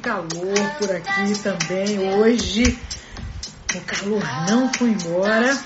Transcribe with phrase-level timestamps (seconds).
[0.00, 2.78] calor por aqui também hoje.
[3.74, 5.56] O calor não foi embora.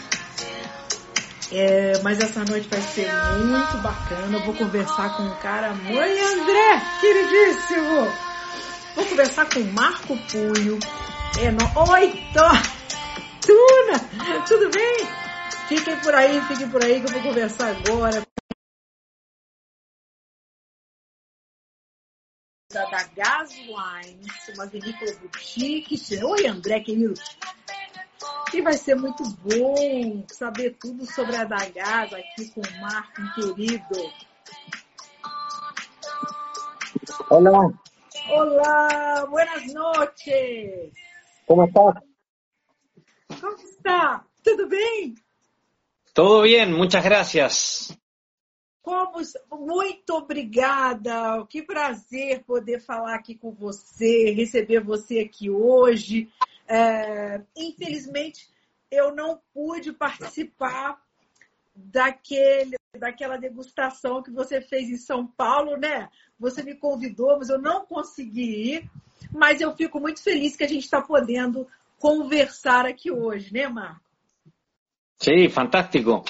[1.52, 4.36] É, mas essa noite vai ser muito bacana.
[4.36, 5.72] Eu vou conversar com um cara.
[5.72, 8.08] Oi, André, queridíssimo!
[8.96, 10.78] Vou conversar com o Marco Puio.
[11.38, 11.92] É no...
[11.92, 12.22] Oi!
[13.40, 13.98] Tuna!
[14.46, 15.08] Tudo bem?
[15.68, 18.23] Fiquem por aí, fiquem por aí que eu vou conversar agora.
[23.68, 26.22] Wines, uma vinícola boutique.
[26.22, 27.14] Oi, André, querido.
[28.52, 33.34] E vai ser muito bom saber tudo sobre a da Gas aqui com o Marco,
[33.34, 34.12] querido.
[37.30, 37.72] Olá.
[38.30, 40.92] Olá, buenas noches.
[41.46, 41.94] ¿Cómo estás?
[43.40, 44.24] ¿Cómo está?
[44.42, 45.14] ¿Tudo bem?
[46.14, 47.98] Todo bien, muchas gracias.
[48.84, 49.14] Como,
[49.50, 51.42] muito obrigada.
[51.48, 56.30] Que prazer poder falar aqui com você, receber você aqui hoje.
[56.68, 58.46] É, infelizmente,
[58.90, 61.02] eu não pude participar
[61.74, 66.10] daquele, daquela degustação que você fez em São Paulo, né?
[66.38, 68.90] Você me convidou, mas eu não consegui ir.
[69.32, 71.66] Mas eu fico muito feliz que a gente está podendo
[71.98, 74.04] conversar aquí hoy, ¿no, Marco?
[75.18, 76.22] Sí, fantástico.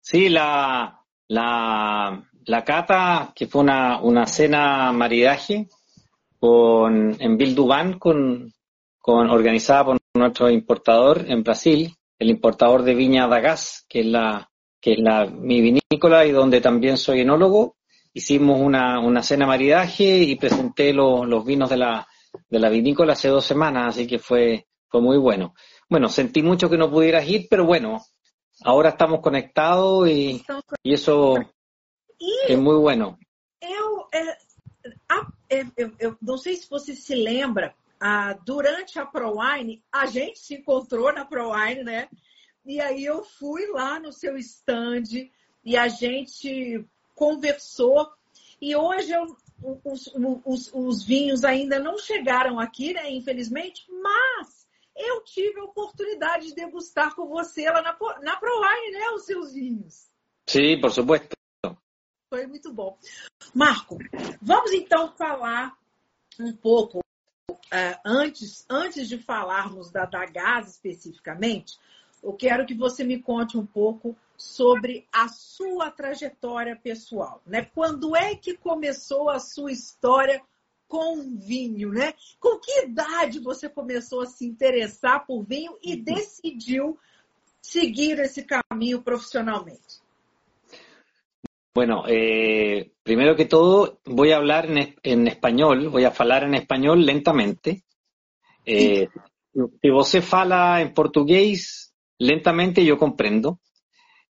[0.00, 5.68] Sí, la, la, la cata, que fue una, una cena maridaje
[6.38, 8.52] con, en Bilduban, con,
[8.98, 14.06] con, organizada por nuestro importador en Brasil, el importador de Viña da Gas, que es
[14.06, 14.50] la,
[14.80, 17.76] que es la, mi vinícola y donde también soy enólogo.
[18.12, 22.06] Hicimos una, una cena maridaje y presenté los vinos de la,
[22.48, 25.54] de la vinícola hace dos semanas, así que fue, fue muy bueno.
[25.88, 28.00] Bueno, sentí mucho que no pudieras ir, pero bueno,
[28.64, 30.44] ahora estamos conectados y,
[30.82, 31.36] y eso
[32.20, 33.18] e é muito bueno.
[33.60, 34.38] Eu, é,
[35.76, 37.74] eu, eu, não sei se você se lembra,
[38.44, 42.08] durante a ProWine, a gente se encontrou na ProWine, né?
[42.64, 45.30] E aí eu fui lá no seu stand
[45.64, 48.08] e a gente conversou.
[48.60, 49.36] E hoje eu,
[49.84, 50.10] os,
[50.44, 53.10] os, os vinhos ainda não chegaram aqui, né?
[53.10, 54.57] Infelizmente, mas
[54.98, 59.52] eu tive a oportunidade de degustar com você lá na, na ProWine, né, os seus
[59.52, 60.08] vinhos.
[60.46, 61.36] Sim, por supuesto.
[62.28, 62.98] Foi muito bom.
[63.54, 63.96] Marco,
[64.42, 65.76] vamos então falar
[66.38, 71.78] um pouco, uh, antes, antes de falarmos da, da Gás especificamente,
[72.22, 77.42] eu quero que você me conte um pouco sobre a sua trajetória pessoal.
[77.46, 77.64] Né?
[77.64, 80.42] Quando é que começou a sua história
[80.88, 82.14] com vinho, né?
[82.40, 86.98] Com que idade você começou a se interessar por vinho e decidiu
[87.60, 90.00] seguir esse caminho profissionalmente?
[91.74, 96.54] Bueno, eh, primero que todo voy a hablar en, en, español, voy a falar en
[96.54, 97.84] español lentamente.
[98.66, 99.06] Eh,
[99.52, 103.60] si você fala en portugués lentamente, yo comprendo.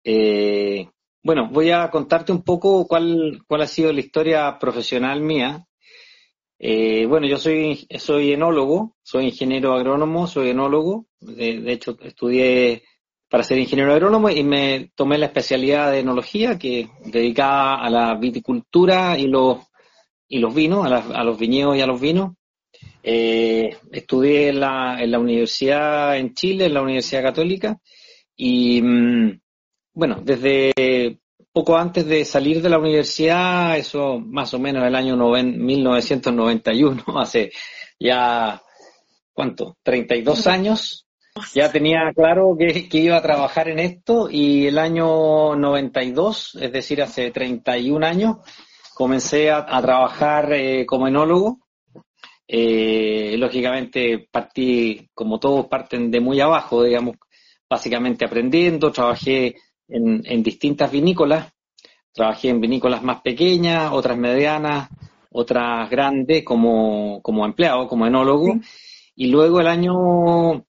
[0.04, 0.88] Eh,
[1.22, 5.66] bueno, voy a contarte un poco cuál, cuál ha sido la historia profesional mía.
[6.64, 11.06] Eh, bueno, yo soy, soy enólogo, soy ingeniero agrónomo, soy enólogo.
[11.18, 12.84] De, hecho, estudié
[13.28, 18.14] para ser ingeniero agrónomo y me tomé la especialidad de enología, que dedicada a la
[18.14, 19.58] viticultura y los,
[20.28, 22.34] y los vinos, a, los viñedos y a los vinos.
[23.02, 27.76] Eh, estudié en la, en la universidad en Chile, en la Universidad Católica,
[28.36, 29.40] y mm,
[29.94, 31.18] bueno, desde
[31.52, 37.52] poco antes de salir de la universidad, eso más o menos el año 1991, hace
[37.98, 38.60] ya,
[39.32, 39.76] ¿cuánto?
[39.82, 41.06] 32 años.
[41.54, 47.00] Ya tenía claro que, iba a trabajar en esto y el año 92, es decir,
[47.00, 48.36] hace 31 años,
[48.94, 51.60] comencé a, trabajar eh, como enólogo.
[52.46, 57.16] Eh, lógicamente partí, como todos parten de muy abajo, digamos,
[57.68, 59.54] básicamente aprendiendo, trabajé
[59.92, 61.52] en, distintas vinícolas.
[62.12, 64.88] Trabajé en vinícolas más pequeñas, otras medianas,
[65.30, 68.54] otras grandes como, como empleado, como enólogo.
[69.14, 70.64] Y luego el año,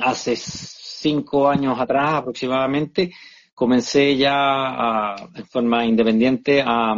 [0.00, 3.12] hace cinco años atrás aproximadamente,
[3.54, 6.94] comencé ya en forma independiente a,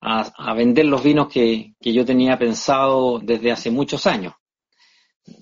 [0.00, 4.34] a, vender los vinos que, que, yo tenía pensado desde hace muchos años.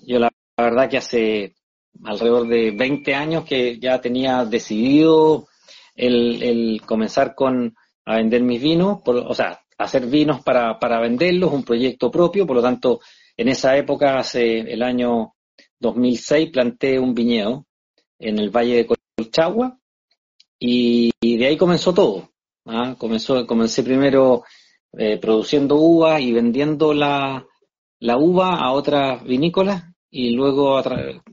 [0.05, 1.55] Yo la verdad que hace
[2.03, 5.47] alrededor de 20 años que ya tenía decidido
[5.95, 7.75] el, comenzar con
[8.05, 12.57] a vender mis vinos, o sea, hacer vinos para, para venderlos, un proyecto propio, por
[12.57, 12.99] lo tanto,
[13.37, 15.35] en esa época, hace el año
[15.79, 17.65] 2006, planté un viñedo
[18.19, 18.87] en el Valle de
[19.17, 19.79] Colchagua
[20.59, 22.29] y, de ahí comenzó todo.
[22.65, 22.95] ¿ah?
[22.97, 24.43] Comenzó, comencé primero
[24.97, 27.45] eh, produciendo uva y vendiendo la,
[27.99, 30.79] la uva a otras vinícolas y luego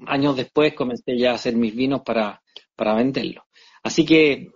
[0.07, 2.43] años después comencé ya a hacer mis vinos para,
[2.75, 3.45] para venderlos.
[3.83, 4.53] Así que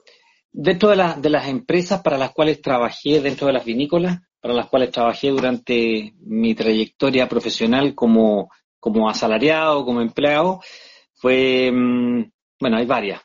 [0.51, 4.67] dentro de, de las empresas para las cuales trabajé dentro de las vinícolas, para las
[4.67, 8.51] cuales trabajé durante mi trayectoria profesional como,
[8.81, 10.61] como asalariado, como empleado,
[11.15, 12.31] fue, mm,
[12.61, 13.21] bueno, hay varias.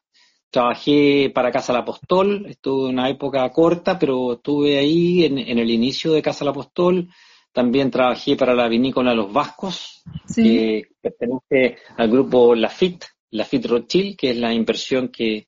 [0.50, 6.12] Trabajé para Casa del Apostol, estuve una época corta, pero estuve ahí en, el inicio
[6.12, 7.10] de Casa del Apostol.
[7.52, 10.04] También trabajé para la vinícola Los Vascos,
[10.36, 15.48] que pertenece al grupo Lafitte, Lafitte Rothschild, que es la inversión que,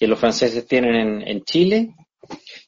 [0.00, 1.94] los franceses tienen en, Chile.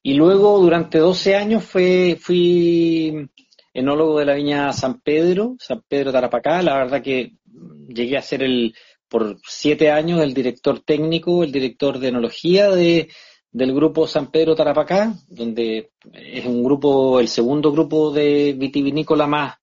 [0.03, 3.29] Y luego, durante 12 años, fue, fui
[3.75, 6.63] enólogo de la viña San Pedro, San Pedro Tarapacá.
[6.63, 7.33] La verdad que
[7.89, 8.75] llegué a ser el,
[9.09, 13.09] por siete años el director técnico, el director de enología de,
[13.51, 19.57] del grupo San Pedro Tarapacá, donde es un grupo, el segundo grupo de vitivinícola más,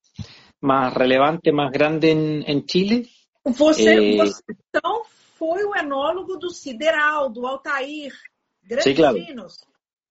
[0.62, 3.08] más relevante, más grande en, en Chile.
[3.44, 5.04] Você, eh, você então
[5.38, 8.12] foi o enólogo do Sideral, do Altair,
[8.64, 9.18] grandes sí, claro.
[9.18, 9.64] vinos.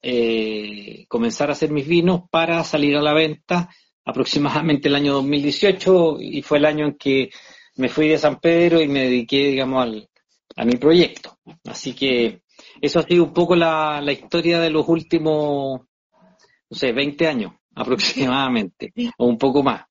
[0.01, 3.69] eh, comenzar a hacer mis vinos para salir a la venta
[4.05, 7.31] aproximadamente el año 2018 y fue el año en que
[7.77, 10.09] me fui de San Pedro y me dediqué, digamos, al,
[10.57, 11.39] a mi proyecto.
[11.65, 12.43] Así que
[12.81, 15.81] eso ha sido un poco la, la historia de los últimos,
[16.71, 19.85] no sé, 20 años aproximadamente, o un poco más.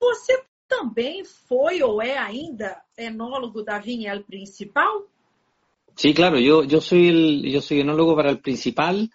[0.00, 5.06] Você também foi ou é ainda enólogo da Vinhel Principal?
[5.96, 9.10] Sí, claro, yo, yo soy el, yo soy enólogo para el principal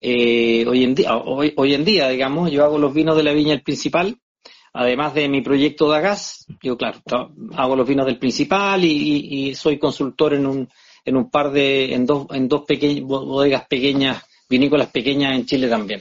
[0.00, 3.32] eh, hoy, en día, hoy, hoy, en día, digamos, yo hago los vinos de la
[3.32, 4.16] viña el principal,
[4.72, 7.00] además de mi proyecto de gas, yo claro,
[7.56, 10.68] hago los vinos del principal y, soy consultor en un,
[11.04, 15.68] en un par de, en dos, en dos pequeñas, bodegas pequeñas, vinícolas pequeñas en Chile
[15.68, 16.00] también.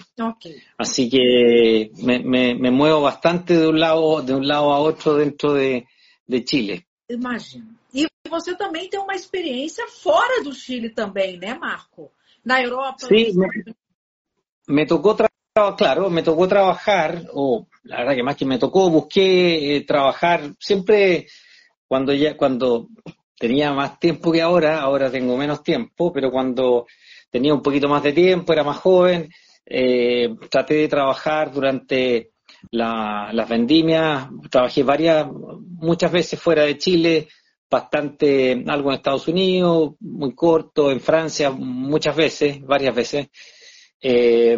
[0.77, 5.53] Así que me, me, muevo bastante de un lado, de un lado a otro dentro
[5.53, 5.88] de,
[6.27, 6.86] de Chile.
[7.10, 7.75] Imagino.
[7.93, 12.12] E você também tem uma experiência fora do Chile também, né, Marco?
[12.43, 13.08] Na Europa.
[13.08, 13.31] Sí,
[14.67, 18.89] me tocó trabajar, claro, me tocó trabajar, o la verdad que más que me tocó,
[18.89, 21.27] busqué eh, trabajar siempre
[21.88, 22.89] cuando ya, cuando
[23.38, 26.88] tenía más tiempo que ahora, ahora tengo menos tiempo, pero cuando
[27.29, 29.29] tenía un poquito más de tiempo, era más joven,
[29.65, 32.31] eh, traté de trabajar durante
[32.72, 37.27] las vendimias, trabajé varias, muchas veces fuera de Chile,
[37.69, 43.27] bastante, algo en Estados Unidos, muy corto, en Francia, muchas veces, varias veces.
[44.07, 44.55] Eh,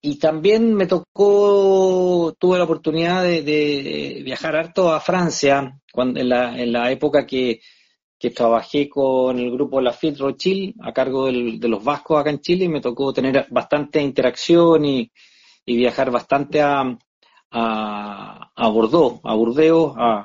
[0.00, 6.72] y también me tocó, tuve la oportunidad de, viajar harto a Francia, en, la, en
[6.72, 7.60] la época que,
[8.34, 12.68] trabajé con el grupo Lafitte Rothschild a cargo de los vascos acá en Chile y
[12.68, 15.12] me tocó tener bastante interacción y,
[15.66, 16.80] viajar bastante a,
[17.50, 20.24] a, a, Bordeaux, a Burdeos, a,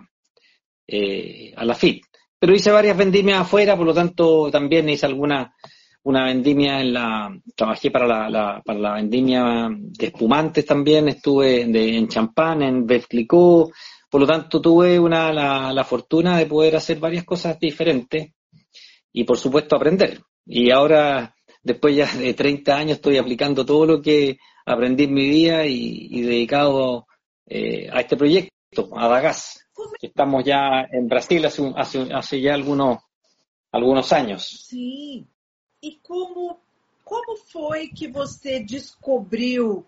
[0.88, 2.06] eh, a Lafitte.
[2.40, 5.50] Pero hice varias vendimias afuera, por lo tanto también hice algunas
[6.08, 12.08] una vendimia en la, trabajé para la, para la vendimia de espumantes también, estuve en
[12.08, 13.74] champán, en Betclicot,
[14.10, 18.32] por lo tanto tuve una, la, la fortuna de poder hacer varias cosas diferentes
[19.12, 20.22] y por supuesto aprender.
[20.46, 25.28] Y ahora, después ya de 30 años, estoy aplicando todo lo que aprendí en mi
[25.28, 27.06] vida y, dedicado
[27.46, 29.60] eh, a este proyecto, a Dagas.
[30.02, 33.00] Estamos ya en Brasil hace, hace, hace ya algunos,
[33.74, 34.68] algunos años.
[34.70, 35.28] Sí,
[35.82, 36.60] E como,
[37.04, 39.86] como foi que você descobriu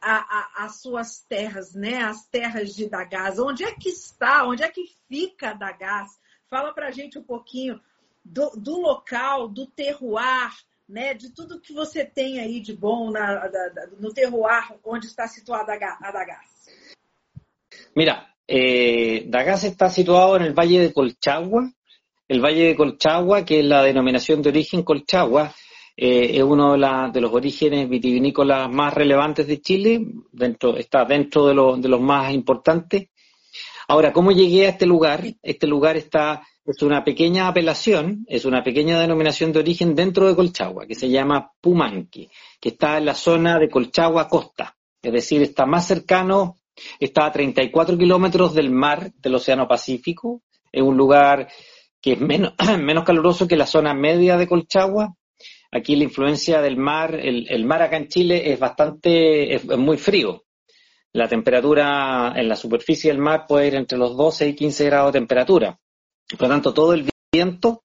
[0.00, 2.02] a, a, as suas terras, né?
[2.02, 3.38] As terras de Dagás.
[3.38, 4.46] Onde é que está?
[4.46, 6.20] Onde é que fica Dagás?
[6.48, 7.80] Fala para gente um pouquinho
[8.22, 10.52] do, do, local, do terroir,
[10.86, 11.14] né?
[11.14, 15.72] De tudo que você tem aí de bom na, da, no terroir onde está situada
[15.72, 16.68] a Dagás.
[17.96, 21.72] Mira, eh, Dagás está situado el Valle de Colchagua.
[22.34, 25.54] El Valle de Colchagua, que es la denominación de origen Colchagua,
[25.96, 31.80] Eh, es uno de, los orígenes vitivinícolas más relevantes de Chile, dentro, está dentro de,
[31.80, 33.10] de los más importantes.
[33.86, 35.22] Ahora, ¿cómo llegué a este lugar?
[35.40, 40.34] Este lugar está, es una pequeña apelación, es una pequeña denominación de origen dentro de
[40.34, 42.28] Colchagua, que se llama Pumanqui,
[42.60, 46.58] que está en la zona de Colchagua Costa, es decir, está más cercano,
[46.98, 51.46] está a 34 kilómetros del mar del Océano Pacífico, es un lugar
[52.04, 55.16] que es menos, menos caluroso que la zona media de Colchagua,
[55.74, 60.44] Aquí la influencia del mar, el, mar acá en Chile es bastante, es, muy frío.
[61.12, 65.12] La temperatura en la superficie del mar puede ir entre los 12 y 15 grados
[65.12, 65.76] de temperatura.
[66.30, 67.82] Por lo tanto, todo el viento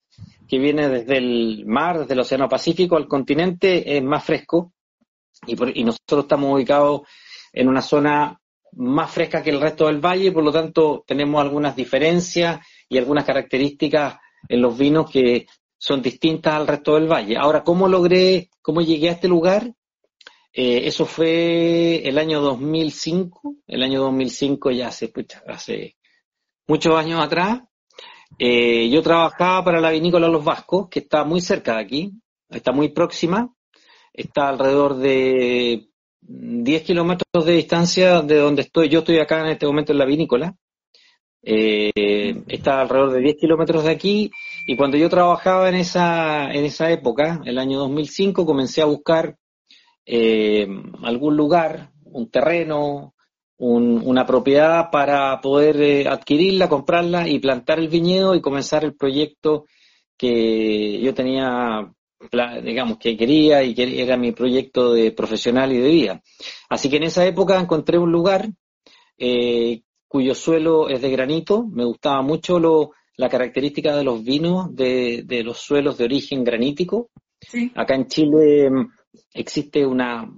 [0.48, 4.72] que viene desde el mar, desde el Océano Pacífico al continente, es más fresco.
[5.48, 7.02] Y, y nosotros estamos ubicados
[7.54, 8.40] en una zona
[8.74, 12.60] más fresca que el resto del valle, por lo tanto tenemos algunas diferencias
[12.90, 14.18] y algunas características
[14.48, 17.38] en los vinos que son distintas al resto del valle.
[17.38, 19.74] Ahora, ¿cómo logré, cómo llegué a este lugar?
[20.52, 25.14] Eh, eso fue el año 2005, el año 2005 ya hace,
[25.48, 25.96] hace
[26.68, 27.62] muchos años atrás.
[28.38, 32.12] Eh, yo trabajaba para la vinícola Los Vascos, que está muy cerca de aquí,
[32.50, 33.54] está muy próxima,
[34.12, 35.90] está alrededor de
[36.22, 38.90] 10 kilómetros de distancia de donde estoy.
[38.90, 40.56] Yo estoy acá en este momento en la vinícola.
[41.42, 44.30] Eh, está alrededor de 10 kilómetros de aquí
[44.68, 49.38] y cuando yo trabajaba en esa, en esa época, el año 2005, comencé a buscar
[50.06, 50.68] eh,
[51.04, 53.14] algún lugar, un terreno,
[53.58, 59.66] una propiedad para poder eh, adquirirla, comprarla y plantar el viñedo y comenzar el proyecto
[60.18, 61.94] que yo tenía,
[62.64, 66.22] digamos, que quería y que era mi proyecto de profesional y de vida.
[66.70, 68.50] Así que en esa época encontré un lugar
[69.18, 71.66] eh, cuyo suelo es de granito.
[71.66, 77.12] Me gustaba mucho lo, la característica de los vinos de, los suelos de origen granítico.
[77.76, 78.92] Acá en Chile mm,
[79.34, 80.30] existe una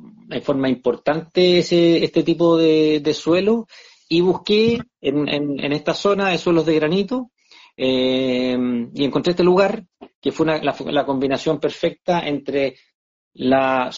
[0.43, 3.65] forma importante ese, este tipo de, suelo
[4.09, 7.31] y busqué en, en, esta zona de suelos de granito
[7.77, 8.57] eh,
[8.93, 9.85] y encontré este lugar
[10.19, 12.75] que fue la, la, combinación perfecta entre
[13.33, 13.89] la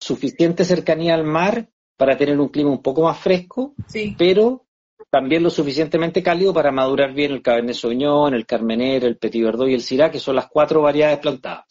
[0.00, 3.74] suficiente cercanía al mar para tener un clima un poco más fresco,
[4.18, 4.66] pero
[5.12, 9.68] también lo suficientemente cálido para madurar bien el Cabernet Sauvignon, el Carmener, el Petit Verdot
[9.68, 11.66] y el Syrah, que son las cuatro variedades plantadas.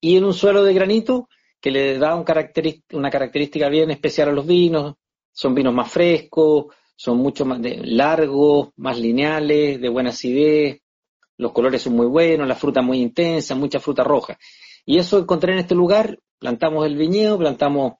[0.00, 1.28] Y en un suelo de granito
[1.60, 2.24] que le da un
[2.94, 4.96] una característica bien especial a los vinos,
[5.30, 10.80] son vinos más frescos, son mucho más largos, más lineales, de buena acidez,
[11.36, 14.36] los colores son muy buenos, la fruta muy intensa, mucha fruta roja.
[14.84, 17.99] Y eso encontré en este lugar, plantamos el viñedo, plantamos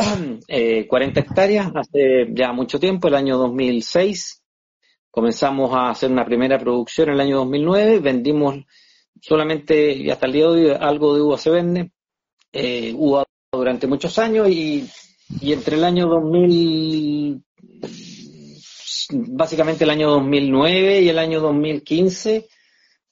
[0.48, 4.42] eh, 40 hectáreas hace ya mucho tiempo, el año 2006.
[5.10, 8.56] Comenzamos a hacer una primera producción en el año 2009, vendimos
[9.20, 11.92] solamente, y hasta el día de hoy, algo de uva se vende,
[12.52, 14.88] eh, uva durante muchos años y,
[15.40, 17.42] y entre el año 2000,
[19.10, 22.46] básicamente el año 2009 y el año 2015,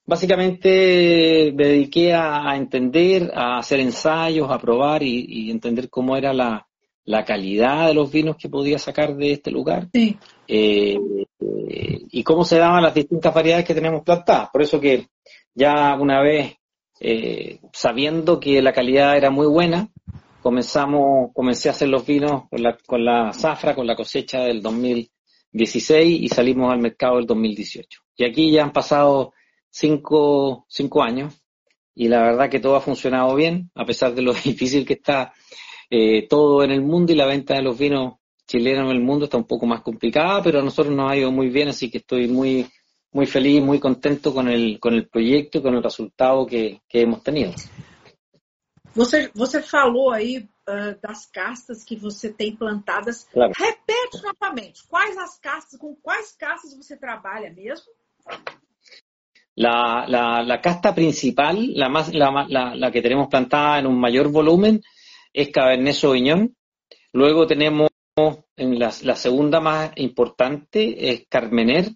[0.07, 6.68] básicamente me dediqué a, entender, a hacer ensayos, a probar y entender cómo era la,
[7.09, 10.99] la calidad de los vinos que podía sacar de este lugar eh,
[12.11, 14.51] y cómo se daban las distintas variedades que tenemos plantadas.
[14.53, 15.09] Por eso que
[15.55, 16.57] ya una vez
[17.01, 19.89] eh, sabiendo que la calidad era muy buena,
[20.43, 24.61] comenzamos, comencé a hacer los vinos con la, con la zafra, con la cosecha del
[24.61, 28.01] 2016 y salimos al mercado del 2018.
[28.19, 29.33] Y aquí ya han pasado
[29.71, 31.43] cinco, cinco años
[31.95, 35.33] y la verdad que todo ha funcionado bien, a pesar de lo difícil que está
[35.91, 38.15] eh, todo en el mundo y la venta de los vinos
[38.47, 41.31] chilenos en el mundo está un poco más complicada, pero a nosotros nos ha ido
[41.31, 42.67] muy bien, así que estoy muy
[43.13, 47.01] muy feliz, muy contento con el, con el proyecto y con el resultado que, que
[47.01, 47.53] hemos tenido.
[48.95, 53.25] Você, você falou aí uh, das castas que você tem plantadas.
[53.33, 53.53] Claro.
[53.57, 57.87] Repete novamente, quais as castas, com quais castas você trabalha mesmo?
[59.57, 63.99] La, la, la casta principal, la, más, la, la, la que tenemos plantada en un
[63.99, 64.81] mayor volumen,
[65.33, 66.55] es Cabernet Sauvignon.
[67.13, 67.89] Luego tenemos
[68.57, 71.91] en la, segunda más importante es Carmener.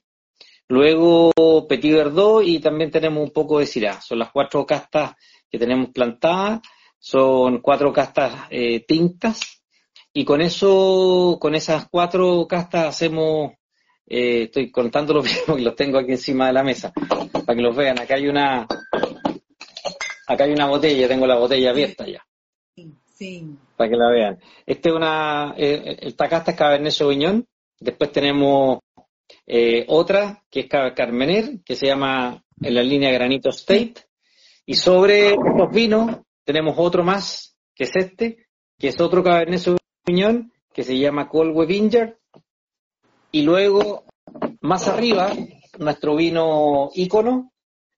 [0.68, 1.32] Luego
[1.68, 4.00] Petit Verdot y también tenemos un poco de Syrah.
[4.00, 5.14] Son las cuatro castas
[5.50, 6.60] que tenemos plantadas.
[6.98, 9.62] Son cuatro castas eh, tintas.
[10.14, 13.52] y con eso, con esas cuatro castas hacemos,
[14.06, 17.62] eh, estoy contando los vinos porque los tengo aquí encima de la mesa, para que
[17.62, 17.98] los vean.
[17.98, 18.66] Acá hay una,
[20.26, 22.24] acá hay una botella, tengo la botella abierta ya.
[23.76, 24.38] Para que la vean.
[24.66, 27.44] Este es una, eh, esta casta es Cabernet Sauvignon.
[27.78, 28.78] Después tenemos
[29.46, 33.94] eh, otra que es Carmener, que se llama en la línea Granito State.
[34.66, 38.46] Y sobre estos vinos tenemos otro más, que es este,
[38.78, 42.18] que es otro Cabernet Sauvignon, que se llama Colwe Vinger.
[43.30, 44.04] Y luego,
[44.60, 45.32] más arriba,
[45.78, 47.52] nuestro vino ícono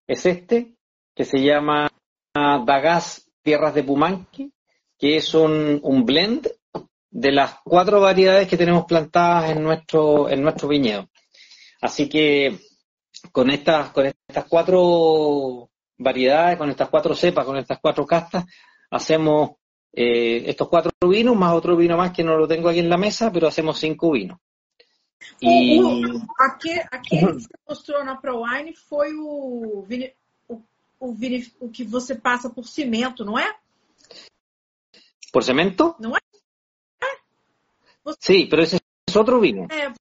[0.07, 0.75] es este,
[1.14, 1.88] que se llama
[2.35, 4.50] Dagas Tierras de Pumanque,
[5.04, 6.49] que es un, un blend
[7.11, 11.11] de las cuatro variedades que tenemos plantadas en nuestro, en nuestro viñedo.
[11.82, 12.58] Así que
[13.30, 15.68] con estas, con estas cuatro
[15.99, 18.46] variedades, con estas cuatro cepas, con estas cuatro castas,
[18.90, 19.50] hacemos
[19.92, 22.96] eh, estos cuatro vinos, más otro vino más que no lo tengo aquí en la
[22.96, 24.38] mesa, pero hacemos cinco vinos.
[25.38, 25.82] E...
[25.82, 26.00] O,
[26.38, 29.84] aquele, aquele que você mostrou na ProWine foi o,
[30.49, 30.62] o,
[30.99, 31.14] o,
[31.61, 33.54] o que você passa por cimento, não é?
[35.35, 35.97] ¿Por cemento?
[35.99, 36.12] ¿No?
[38.21, 39.64] Sí, pero ese es otro vino.
[39.64, 39.93] Eh,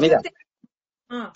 [0.00, 0.20] Mira.
[1.08, 1.32] Ah.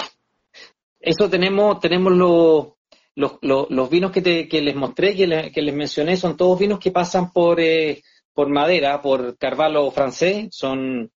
[0.99, 2.73] Eso tenemos, tenemos los,
[3.15, 6.91] los, los, vinos que, te, que les mostré, que, les mencioné, son todos vinos que
[6.91, 8.03] pasan por, eh,
[8.33, 11.13] por madera, por carvalho francés, son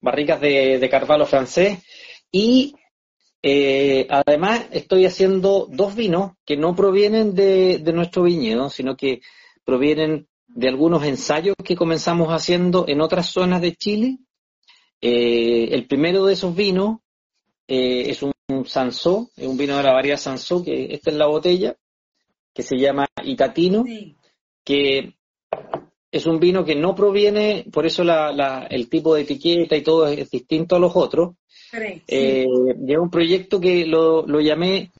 [0.00, 1.80] barricas de, de carvalho francés.
[2.30, 2.74] Y
[3.42, 9.20] eh, además estoy haciendo dos vinos que no provienen de, de nuestro viñedo, sino que
[9.66, 14.18] provienen de algunos ensayos que comenzamos haciendo en otras zonas de Chile.
[15.00, 16.98] Eh, el primero de esos vinos
[17.66, 18.32] eh, es un,
[18.66, 21.74] Sansó, es un vino de la variedad Sansó, que esta es la botella,
[22.52, 23.84] que se llama Itatino,
[24.62, 25.14] que
[26.10, 28.04] es un vino que no proviene, por eso
[28.68, 31.36] el tipo de etiqueta y todo es distinto a los otros.
[32.06, 34.92] Eh, un proyecto que lo, lo llamé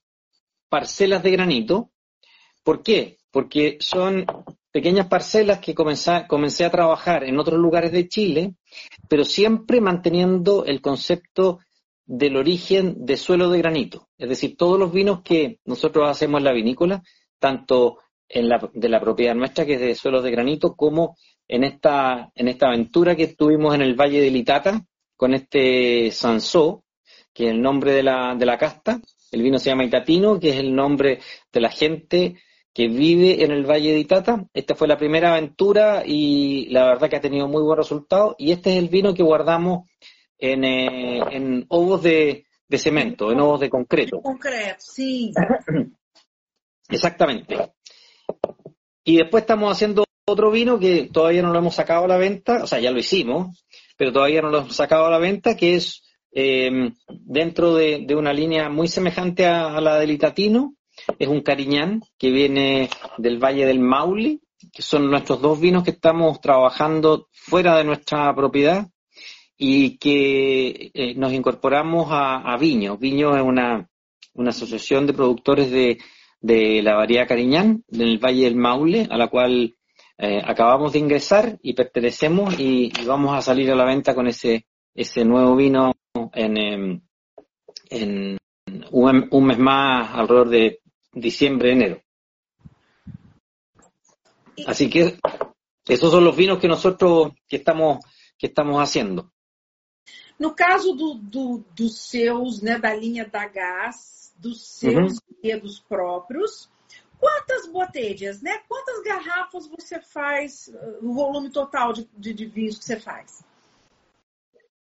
[0.71, 1.91] Parcelas de Granito.
[2.65, 3.19] ¿Por qué?
[3.31, 4.25] Porque son
[4.73, 8.55] pequeñas parcelas que comencé, comencé a trabajar en otros lugares de Chile,
[9.09, 11.61] pero siempre manteniendo el concepto
[12.05, 14.09] del origen de suelo de granito.
[14.19, 17.03] Es decir, todos los vinos que nosotros hacemos en la vinícola,
[17.39, 21.65] tanto en la, de la propiedad nuestra, que es de suelo de granito, como en
[21.65, 24.85] esta, en esta aventura que tuvimos en el Valle de Litata,
[25.17, 26.85] con este Sansó,
[27.33, 29.01] que es el nombre de la, de la casta.
[29.31, 31.21] El vino se llama Itatino, que es el nombre
[31.53, 32.37] de la gente
[32.75, 34.47] que vive en el Valle de Itata.
[34.55, 38.35] Esta fue la primera aventura y la verdad que ha tenido muy buen resultado.
[38.39, 39.89] Y este es el vino que guardamos
[40.39, 44.21] en, eh, en ovos de, de, cemento, en ovos de concreto.
[44.21, 45.33] Concreto, sí.
[46.89, 47.57] Exactamente.
[49.05, 52.63] Y después estamos haciendo otro vino que todavía no lo hemos sacado a la venta,
[52.63, 53.65] o sea, ya lo hicimos,
[53.97, 58.15] pero todavía no lo hemos sacado a la venta, que es eh, dentro de, de,
[58.15, 60.75] una línea muy semejante a, a la del Itatino,
[61.19, 62.89] es un cariñán que viene
[63.19, 64.41] del Valle del Maule,
[64.73, 68.89] que son nuestros dos vinos que estamos trabajando fuera de nuestra propiedad
[69.57, 72.97] y que eh, nos incorporamos a, Viño.
[72.97, 73.89] Viño es una,
[74.47, 75.99] asociación de productores de,
[76.83, 79.77] la variedad Cariñán del Valle del Maule, a la cual
[80.19, 84.67] eh, acabamos de ingresar y pertenecemos y, vamos a salir a la venta con ese,
[84.95, 85.93] ese nuevo vino
[86.33, 87.01] en, em,
[87.91, 88.39] en
[88.91, 90.82] un, mes más, alrededor de
[91.13, 92.03] diciembre, enero.
[94.67, 95.19] Así que
[95.87, 97.99] esos son los vinos que nosotros que estamos
[98.39, 99.33] que estamos haciendo.
[100.39, 106.69] No caso do, do, dos seus, né, da linha da gás, dos seus dedos próprios,
[107.19, 108.59] quantas botelhas, né?
[108.69, 110.69] Quantas garrafas você faz,
[111.01, 113.45] o volume total de, de, de vinhos que você faz?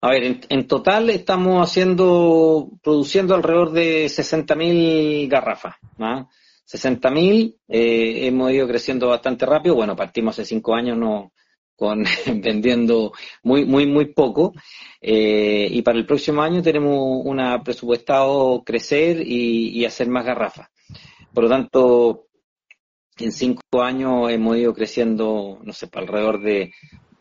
[0.04, 5.76] A ver, en, en, total estamos haciendo, produciendo alrededor de 60.000 garrafas.
[5.98, 6.30] ¿no?
[6.70, 9.76] 60.000, eh, hemos ido creciendo bastante rápido.
[9.76, 11.32] Bueno, partimos hace cinco años no,
[11.78, 12.04] con
[12.42, 13.14] vendiendo
[13.44, 14.52] muy, muy, muy poco.
[15.00, 20.68] Eh, y para el próximo año tenemos una presupuestado crecer y, y hacer más garrafas.
[21.34, 22.26] Por lo tanto,
[23.20, 26.74] en cinco años hemos ido creciendo, no sé, alrededor de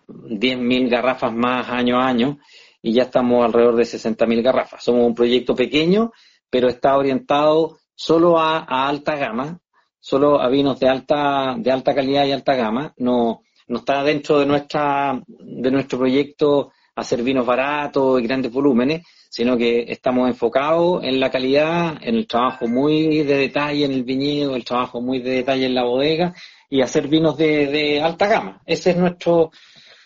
[0.08, 2.40] 10.000 garrafas más año a año
[2.82, 4.82] y ya estamos alrededor de 60.000 garrafas.
[4.82, 6.10] Somos un proyecto pequeño,
[6.50, 9.60] pero está orientado solo a, alta gama,
[10.00, 12.92] solo a vinos de alta, de alta calidad y alta gama.
[12.98, 19.06] No, no está dentro de, nuestra, de nuestro proyecto hacer vinos baratos y grandes volúmenes,
[19.30, 24.02] sino que estamos enfocados en la calidad, en el trabajo muy de detalle en el
[24.04, 26.34] viñedo, el trabajo muy de detalle en la bodega
[26.68, 28.60] y hacer vinos de, de alta gama.
[28.66, 29.50] Ese es nuestro,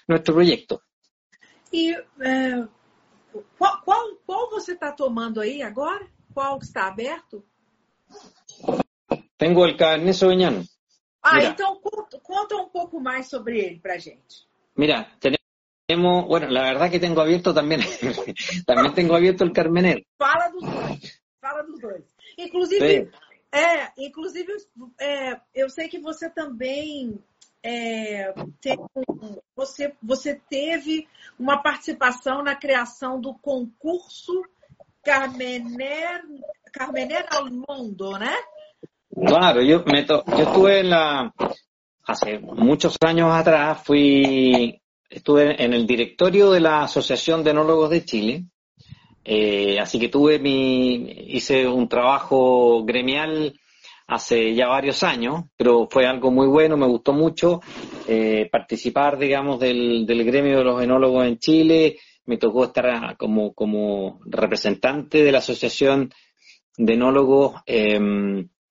[0.06, 0.82] nuestro proyecto.
[1.72, 2.68] E é,
[3.58, 6.06] qual, qual, qual, você está tomando aí agora?
[6.32, 7.44] Qual está aberto?
[9.38, 10.62] Tenho o Cabernet Sauvignon.
[11.22, 11.48] Ah, Mira.
[11.48, 14.46] então conta, conta, um pouco mais sobre ele para gente.
[14.76, 17.80] Mira, tenemos, bueno, la verdad que tengo abierto también,
[18.66, 20.06] también tengo abierto el Carmener.
[20.16, 22.04] Fala dos dois, fala dos dois.
[22.38, 23.10] Inclusive,
[23.52, 24.52] é, inclusive
[25.00, 27.18] é, eu sei que você também
[27.66, 28.32] é,
[29.56, 34.32] você, você teve uma participação na criação do concurso
[35.02, 36.22] Carmener,
[36.72, 39.26] Carmener al Mundo, ¿no?
[39.26, 41.32] Claro, yo, me to, yo estuve en la,
[42.04, 48.04] hace muchos años atrás, fui, estuve en el directorio de la Asociación de Enólogos de
[48.04, 48.44] Chile,
[49.24, 53.58] eh, así que tuve mi, hice un trabajo gremial
[54.06, 57.60] hace ya varios años, pero fue algo muy bueno, me gustó mucho
[58.06, 61.98] eh, participar, digamos, del, del, gremio de los enólogos en Chile.
[62.24, 66.10] Me tocó estar como, como representante de la Asociación
[66.76, 67.98] de Enólogos, eh,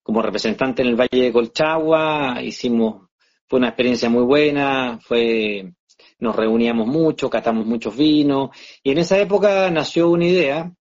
[0.03, 2.41] como representante en el Valle de Colchagua.
[2.41, 3.09] Hicimos,
[3.47, 5.73] fue una experiencia muy buena, fue,
[6.19, 8.49] nos reuníamos mucho, catamos muchos vinos,
[8.83, 10.71] y en esa época nació una idea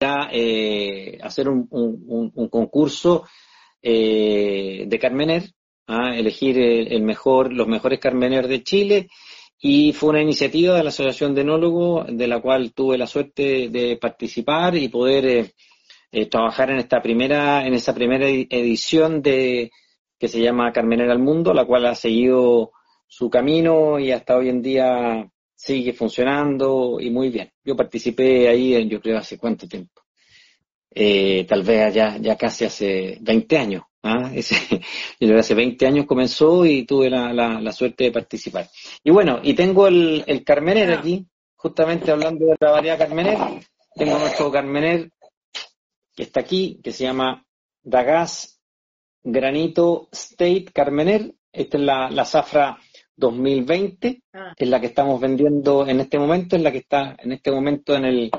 [0.00, 3.24] eh, hacer un, concurso
[3.80, 5.44] eh, de Carmener,
[5.86, 6.16] a ¿ah?
[6.16, 9.08] elegir el, mejor, los mejores Carmener de Chile,
[9.58, 13.68] y fue una iniciativa de la Asociación de Enólogos, de la cual tuve la suerte
[13.68, 15.52] de participar y poder
[16.12, 19.70] eh, trabajar en esta primera, en esa primera edición de
[20.18, 22.72] que se llama Carmener al Mundo, la cual ha seguido
[23.06, 27.50] su camino y hasta hoy en día sigue funcionando y muy bien.
[27.64, 30.02] Yo participé ahí, yo creo, hace cuánto tiempo.
[30.90, 33.82] Eh, tal vez ya, ya casi hace 20 años.
[34.02, 34.30] ¿ah?
[34.34, 34.56] Ese,
[35.18, 38.68] yo hace 20 años comenzó y tuve la, la, suerte de participar.
[39.02, 43.38] Y bueno, y tengo el, el Carmener aquí, justamente hablando de la variedad Carmener.
[43.94, 45.10] Tengo nuestro Carmener
[46.14, 47.44] que está aquí, que se llama
[47.82, 48.60] Dagas
[49.22, 51.34] Granito State Carmener.
[51.52, 52.78] Esta es la, la zafra
[53.16, 54.52] 2020, ah.
[54.56, 57.94] es la que estamos vendiendo en este momento, es la que está en este momento
[57.94, 58.30] en el,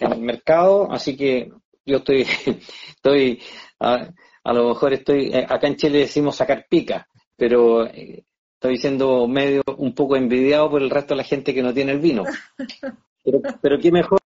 [0.00, 1.50] en el mercado, así que
[1.84, 2.26] yo estoy,
[2.88, 3.40] estoy
[3.80, 9.26] a, lo mejor estoy, eh, acá en Chile decimos sacar pica, pero eh, estoy siendo
[9.26, 12.24] medio un poco envidiado por el resto de la gente que no tiene el vino.
[13.26, 14.20] Pero, pero qué mejor,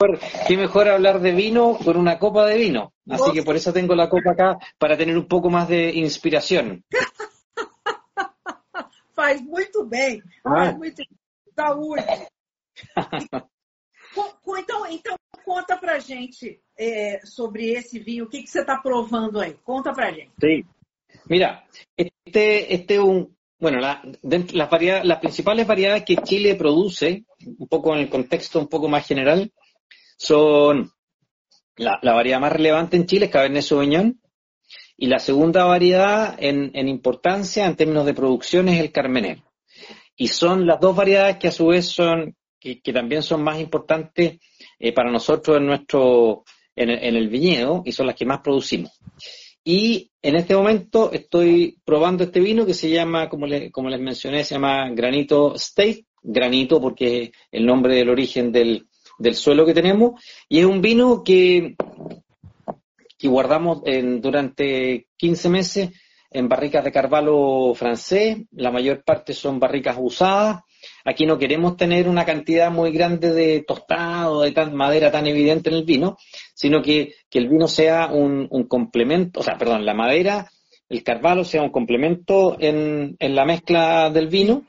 [0.48, 2.94] qué mejor hablar de vino con una copa de vino.
[3.08, 6.84] Así que por eso tengo la copa acá, para tener un poco más de inspiración.
[9.28, 10.50] faz muito bem, ah.
[10.50, 11.04] faz muito
[11.54, 12.04] saúde.
[14.60, 19.40] então, então conta pra gente é, sobre esse vinho, o que, que você está provando
[19.40, 19.54] aí?
[19.64, 20.32] Conta pra gente.
[20.40, 20.66] Sí.
[21.30, 21.66] Mira,
[21.98, 27.26] este, este es un, bueno, la, las, variedades, las principales variedades que Chile produce,
[27.58, 29.52] un poco en el contexto un poco más general,
[30.18, 30.92] son
[31.76, 34.22] la, la variedad más relevante en Chile es Cabernet Sauvignon,
[34.98, 39.44] y la segunda variedad en, importancia en términos de producción es el Carmener.
[40.16, 44.40] Y son las dos variedades que a su vez son, que, también son más importantes
[44.80, 46.44] eh, para nosotros en nuestro,
[46.76, 49.00] en el, viñedo y son las que más producimos.
[49.64, 54.44] Y en este momento estoy probando este vino que se llama, como, como les mencioné,
[54.44, 58.88] se llama Granito State, granito porque es el nombre del origen del,
[59.20, 61.76] del suelo que tenemos, y es un vino que
[63.18, 63.82] que guardamos
[64.22, 65.90] durante 15 meses
[66.30, 70.62] en barricas de carvalho francés, la mayor parte son barricas usadas.
[71.06, 75.70] Aquí no queremos tener una cantidad muy grande de tostado, de tan, madera tan evidente
[75.70, 76.18] en el vino,
[76.54, 80.50] sino que, que el vino sea un, complemento, o sea, perdón, la madera,
[80.90, 84.66] el carvalho sea un complemento en, en la mezcla del vino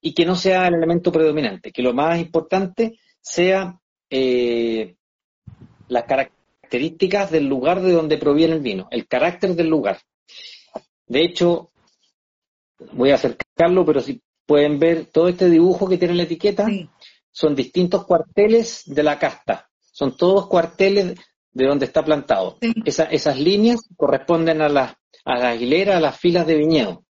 [0.00, 4.94] y que no sea el elemento predominante, que lo más importante sea eh,
[5.88, 6.39] la característica
[6.70, 9.98] características del lugar de donde proviene el vino, el carácter del lugar.
[11.06, 11.70] De hecho,
[12.92, 16.68] voy a acercarlo, pero si pueden ver todo este dibujo que tiene la etiqueta,
[17.32, 19.68] son distintos cuarteles de la casta.
[19.90, 21.18] Son todos cuarteles
[21.52, 22.58] de donde está plantado.
[22.84, 27.04] esas líneas corresponden a las, a las hileras, a las filas de viñedo.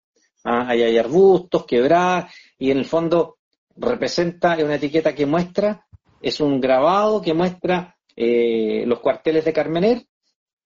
[0.45, 3.39] Ah, ahí hay arbustos, quebradas, y en el fondo
[3.77, 5.85] representa una etiqueta que muestra,
[6.23, 10.05] es un grabado que muestra eh, los cuarteles de Carmener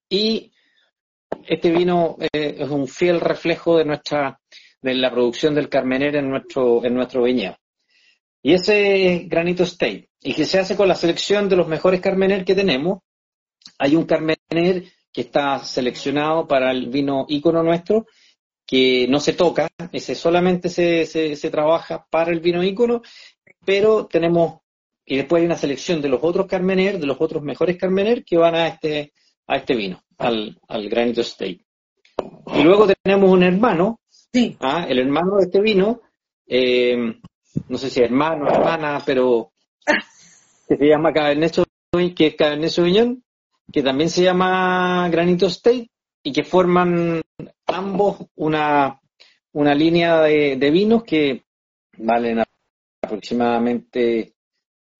[0.08, 0.50] y
[1.46, 4.40] este vino eh, es un fiel reflejo de nuestra
[4.80, 7.58] de la producción del Carmener en nuestro en nuestro viñedo.
[8.42, 12.00] Y ese es Granito State y que se hace con la selección de los mejores
[12.00, 13.00] Carmener que tenemos.
[13.78, 18.06] Hay un Carmener que está seleccionado para el vino ícono nuestro
[18.66, 23.02] que no se toca, ese solamente se, se, se trabaja para el vino ícono,
[23.66, 24.61] pero tenemos
[25.04, 28.36] y después hay una selección de los otros Carmener, de los otros mejores Carmener que
[28.36, 29.12] van a este,
[29.46, 31.64] a este vino, al, al Granito State.
[32.54, 33.98] Y luego tenemos un hermano,
[34.32, 34.56] Sí.
[34.60, 34.86] ¿ah?
[34.88, 36.00] el hermano de este vino,
[36.46, 36.96] eh,
[37.68, 39.52] no sé si hermano, hermana, pero
[40.68, 43.22] que se llama Cabernet Sauvignon, que es Cabernet Sauvignon,
[43.70, 45.90] que también se llama Granito State
[46.22, 47.20] y que forman
[47.66, 48.98] ambos una,
[49.52, 51.44] una línea de, de vinos que
[51.98, 52.42] valen
[53.02, 54.32] aproximadamente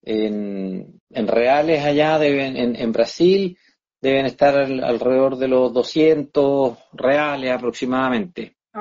[0.03, 3.57] en, en reales allá, deben, en, en Brasil,
[4.01, 8.57] deben estar al- alrededor de los 200 reales aproximadamente.
[8.73, 8.79] ¿Mm?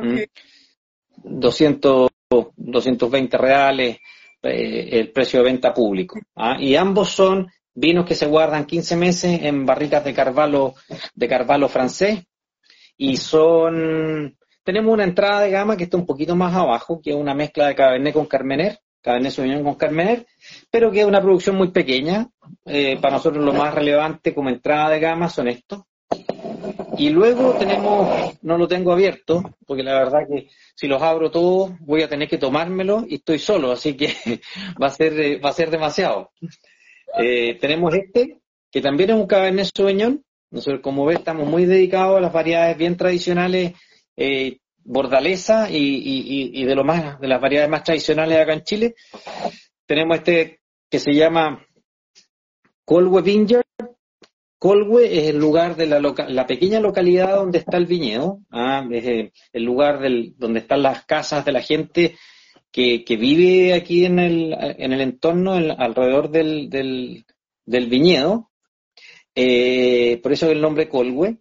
[1.25, 2.11] 200,
[2.57, 3.99] 220 reales
[4.43, 6.19] eh, el precio de venta público.
[6.37, 6.57] ¿ah?
[6.59, 10.75] Y ambos son vinos que se guardan 15 meses en barricas de carvalho,
[11.15, 12.25] de carvalho francés
[12.97, 17.17] y son tenemos una entrada de gama que está un poquito más abajo, que es
[17.17, 20.27] una mezcla de Cabernet con Carmener, Cabernet Sauvignon con Carmener,
[20.71, 22.29] pero que es una producción muy pequeña.
[22.65, 25.83] Eh, para nosotros lo más relevante como entrada de gama son estos.
[26.97, 31.73] Y luego tenemos, no lo tengo abierto, porque la verdad que si los abro todos
[31.81, 34.15] voy a tener que tomármelo y estoy solo, así que
[34.83, 36.31] va a ser, eh, va a ser demasiado.
[37.19, 38.39] Eh, tenemos este,
[38.71, 40.23] que también es un Cabernet Sauvignon.
[40.51, 43.73] Nosotros, como ves, estamos muy dedicados a las variedades bien tradicionales
[44.85, 48.95] bordalesa y, de lo más, de las variedades más tradicionales acá en Chile.
[49.87, 51.65] Tenemos este que se llama
[52.85, 53.63] Colwe Vineyard.
[54.59, 59.05] Colwe es el lugar de la, la pequeña localidad donde está el viñedo, ah, es
[59.05, 62.17] eh, el lugar del, donde están las casas de la gente
[62.71, 67.25] que, vive aquí en el, en el entorno, en- alrededor del, del,
[67.67, 68.51] del viñedo.
[69.35, 71.39] Eh, por eso el nombre Colwe.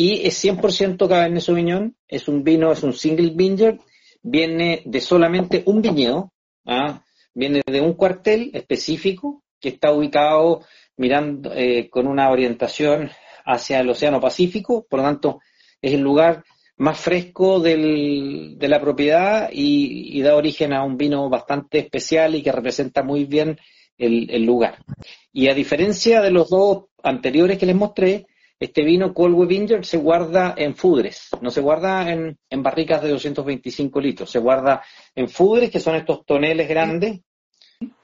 [0.00, 3.76] Y es 100% Cabernet Sauvignon, es un vino, es un single vineyard,
[4.22, 6.32] viene de solamente un viñedo,
[6.64, 7.04] ¿ah?
[7.34, 10.62] viene de un cuartel específico que está ubicado
[10.96, 13.10] mirando eh, con una orientación
[13.44, 15.40] hacia el Océano Pacífico, por lo tanto
[15.82, 16.44] es el lugar
[16.78, 22.34] más fresco del- de la propiedad y, y da origen a un vino bastante especial
[22.34, 23.58] y que representa muy bien
[23.98, 24.78] el, el lugar.
[25.30, 28.24] Y a diferencia de los dos anteriores que les mostré,
[28.60, 33.08] este vino Colwe Vineyard se guarda en fudres, no se guarda en, en barricas de
[33.08, 34.82] 225 litros, se guarda
[35.14, 37.20] en fudres, que son estos toneles grandes,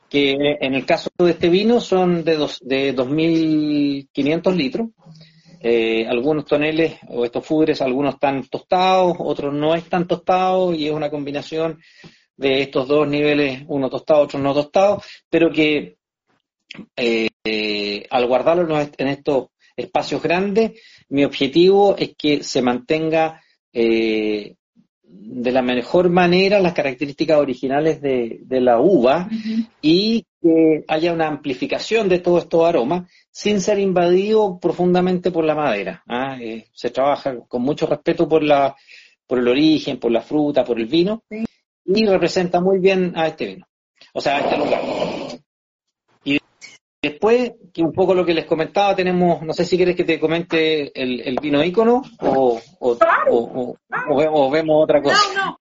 [0.08, 4.88] que en el caso de este vino son de, dos, de 2.500 litros.
[5.60, 10.92] Eh, algunos toneles o estos fudres, algunos están tostados, otros no están tostados y es
[10.92, 11.80] una combinación
[12.36, 15.96] de estos dos niveles, uno tostado, otro no tostado, pero que
[16.94, 20.72] eh, eh, al guardarlo en estos espacios grandes,
[21.08, 24.54] mi objetivo es que se mantenga eh,
[25.02, 29.28] de la mejor manera las características originales de, de la uva
[29.80, 35.54] y que haya una amplificación de todos estos aromas sin ser invadido profundamente por la
[35.54, 36.02] madera.
[36.08, 36.36] ¿ah?
[36.40, 38.74] Eh, se trabaja con mucho respeto por, la,
[39.26, 41.44] por el origen, por la fruta, por el vino Sí.
[41.86, 43.66] y representa muy bien a este vino,
[44.12, 44.80] o sea, a este lugar.
[47.02, 50.18] Después, que un poco lo que les comentaba, tenemos, no sé si quieres que te
[50.18, 53.32] comente el, el vino ícono o, o, Claro.
[53.32, 53.76] o- o-
[54.08, 55.16] o ve- o vemos otra cosa.
[55.34, 55.56] Não, não.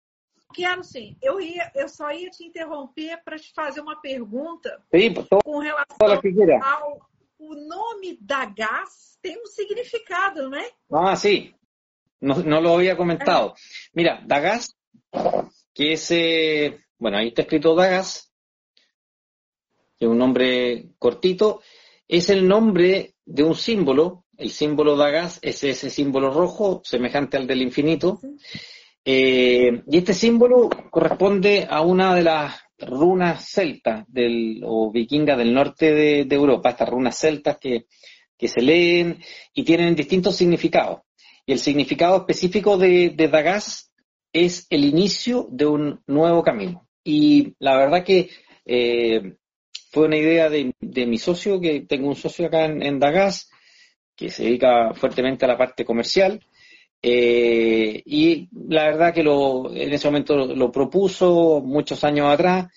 [0.54, 1.18] Quero sim.
[1.22, 5.44] Eu, ia, eu só ia te interromper para te fazer uma pergunta Sí, pues, todo-
[5.44, 5.86] com relação
[6.64, 7.00] ao
[7.38, 10.66] o nome da gás tem um significado, né?
[10.92, 11.54] Ah, sí.
[12.22, 13.54] No, no lo había comentado.
[13.94, 14.74] Mira, Dagas,
[15.74, 18.32] que es, eh, bueno, ahí está escrito Dagas,
[19.98, 21.62] que es un nombre cortito,
[22.08, 24.26] es el nombre de un símbolo.
[24.38, 28.20] El símbolo Dagas es ese símbolo rojo, semejante al del infinito.
[29.04, 35.54] Eh, y este símbolo corresponde a una de las runas celtas del, o vikingas del
[35.54, 37.86] norte de, de Europa, estas runas celtas que,
[38.38, 39.20] que se leen
[39.54, 41.02] y tienen distintos significados.
[41.46, 43.94] Y el significado específico de, de Dagas
[44.34, 46.88] es el inicio de un nuevo camino.
[47.04, 48.30] Y la verdad que
[48.66, 49.36] eh,
[49.96, 53.50] fue una idea de, de mi socio, que tengo un socio acá en, Dagas,
[54.14, 56.46] que se dedica fuertemente a la parte comercial.
[57.02, 62.68] Eh, y la verdad que lo, en ese momento lo, lo propuso muchos años atrás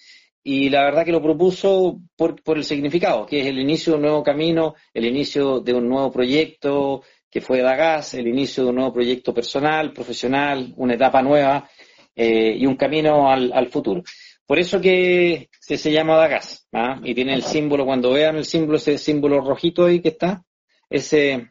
[0.44, 3.96] y la verdad que lo propuso por, por el significado, que es el inicio de
[3.96, 8.70] un nuevo camino, el inicio de un nuevo proyecto que fue Dagas, el inicio de
[8.70, 11.68] un nuevo proyecto personal, profesional, una etapa nueva
[12.14, 14.04] eh, y un camino al, al futuro.
[14.48, 16.98] Por eso que se, se llama Dagas, ¿ah?
[17.04, 20.42] y tiene el símbolo, cuando vean el símbolo, ese símbolo rojito ahí que está,
[20.88, 21.50] ese,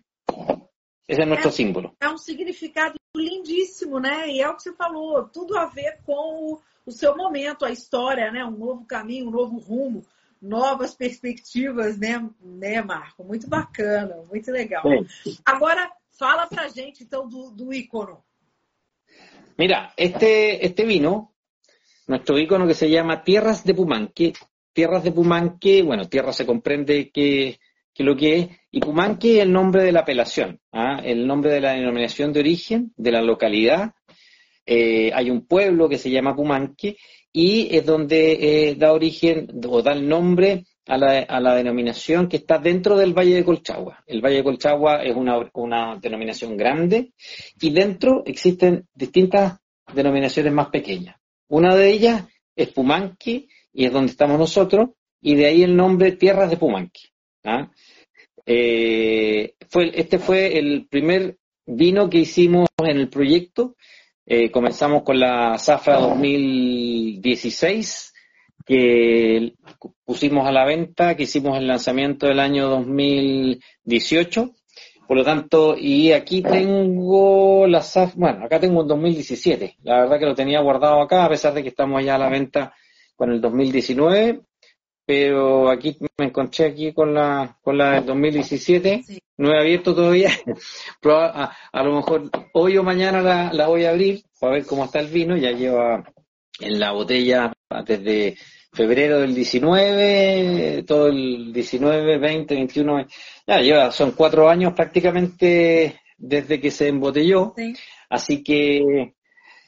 [1.07, 1.95] ese es nuestro símbolo.
[2.01, 4.27] É um significado lindíssimo, né?
[4.29, 7.69] E é o que você falou, tudo a ver com o, o seu momento, a
[7.69, 8.43] história, né?
[8.43, 10.03] Um novo caminho, um novo rumo.
[10.41, 13.23] novas perspectivas, né, né, Marco?
[13.23, 14.83] Muito bacana, muito legal.
[15.23, 15.37] Sim.
[15.45, 18.23] Agora, fala pra gente, então, do, do ícono.
[19.57, 21.31] Mira, este, este vino,
[22.07, 24.33] nuestro ícono que se llama Tierras de Pumanque,
[24.73, 27.59] Tierras de Pumanque, bueno, tierra se comprende que,
[27.93, 31.01] que lo que es, y Pumanque es el nombre de la apelación, ¿ah?
[31.03, 33.91] el nombre de la denominación de origen de la localidad.
[34.65, 36.97] Eh, hay un pueblo que se llama Pumanque
[37.33, 42.27] y es donde eh, da origen o da el nombre a la, a la, denominación
[42.27, 44.03] que está dentro del Valle de Colchagua.
[44.05, 47.13] El Valle de Colchagua es una, una denominación grande
[47.59, 49.59] y dentro existen distintas
[49.93, 51.17] denominaciones más pequeñas.
[51.49, 52.23] Una de ellas
[52.55, 57.01] es Pumanque y es donde estamos nosotros, y de ahí el nombre Tierras de Pumanque.
[57.43, 57.69] ¿ah?
[58.45, 63.75] Eh, fue, este fue el primer vino que hicimos en el proyecto.
[64.25, 68.13] Eh, comenzamos con la Zafra 2016,
[68.65, 69.53] que
[70.03, 74.51] pusimos a la venta, que hicimos el lanzamiento del año 2018.
[75.07, 79.77] Por lo tanto, y aquí tengo la Zafra, bueno, acá tengo un 2017.
[79.83, 82.29] La verdad que lo tenía guardado acá, a pesar de que estamos ya a la
[82.29, 82.73] venta
[83.15, 84.41] con el 2019,
[85.05, 89.03] pero aquí me encontré aquí con la con la del 2017,
[89.37, 90.29] no he abierto todavía,
[91.05, 94.83] a, a, lo mejor hoy o mañana la, la voy a abrir para ver cómo
[94.83, 96.03] está el vino, ya lleva
[96.59, 97.53] en la botella
[97.85, 98.35] desde
[98.77, 103.07] febrero del 19, todo el 19, 20, 21,
[103.47, 107.55] ya lleva, son cuatro años prácticamente desde que se embotelló,
[108.07, 109.15] así que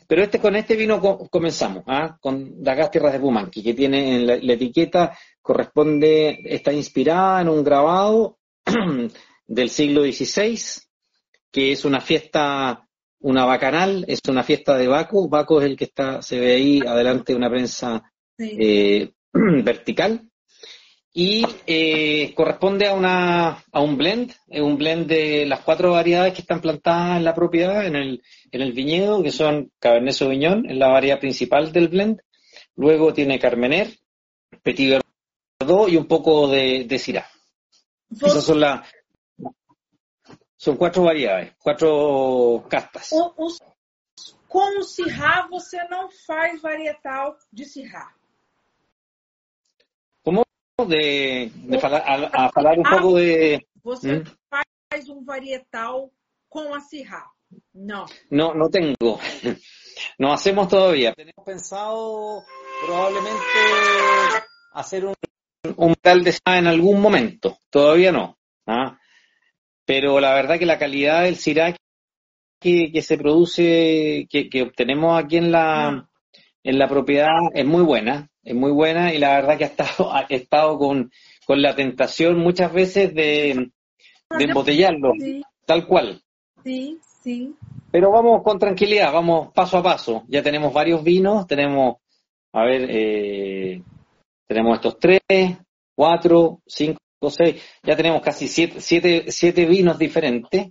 [0.07, 2.17] pero este con este vino comenzamos, ¿ah?
[2.19, 7.63] con Dagas Tierras de Pumanqui, que tiene en la, etiqueta, corresponde, está inspirada en un
[7.63, 8.39] grabado
[9.47, 10.59] del siglo XVI,
[11.51, 12.87] que es una fiesta,
[13.19, 15.29] una bacanal, es una fiesta de Baco.
[15.29, 18.08] Baco es el que está, se ve ahí adelante de una prensa
[18.39, 20.29] eh, vertical
[21.11, 26.33] y eh, corresponde a, una, a un blend, es un blend de las cuatro variedades
[26.33, 28.21] que están plantadas en la propiedad, en el,
[28.51, 32.21] en el viñedo, que son Cabernet Sauvignon, es la variedad principal del blend.
[32.75, 33.97] Luego tiene Carmener,
[34.63, 35.01] Petit
[35.59, 37.27] Verdot y un poco de, de Syrah.
[38.11, 38.87] Esas son las...
[40.55, 43.13] Son cuatro variedades, cuatro castas.
[43.13, 43.59] O, os,
[44.47, 48.13] com o Syrah, você não faz varietal de Syrah.
[50.85, 53.65] De, de falar, a, a, falar um pouco de.
[53.83, 54.23] Você hum?
[54.49, 56.11] faz um varietal
[56.49, 57.29] com a Syrah?
[57.73, 58.05] No.
[58.29, 59.19] No, no tengo.
[60.17, 61.13] No hacemos todavía.
[61.13, 62.43] Tenemos pensado
[62.85, 63.41] probablemente
[64.73, 65.15] hacer un,
[65.75, 67.57] un tal de en algún momento.
[67.69, 68.37] Todavía no.
[68.67, 68.97] ¿ah?
[69.85, 71.75] Pero la verdad que la calidad del Syrah
[72.59, 76.08] que, que se produce, que, que obtenemos aquí en la.
[76.63, 80.11] En la propiedad es muy buena es muy buena y la verdad que ha estado,
[80.13, 81.11] ha estado con,
[81.45, 83.69] con la tentación muchas veces de,
[84.37, 85.13] de embotellarlo,
[85.65, 86.21] tal cual.
[86.63, 87.55] Sí, sí.
[87.91, 90.23] Pero vamos con tranquilidad, vamos paso a paso.
[90.27, 91.97] Ya tenemos varios vinos, tenemos,
[92.53, 93.81] a ver, eh,
[94.47, 95.21] tenemos estos tres,
[95.95, 100.69] cuatro, cinco, seis, ya tenemos casi siete, siete, siete vinos diferentes.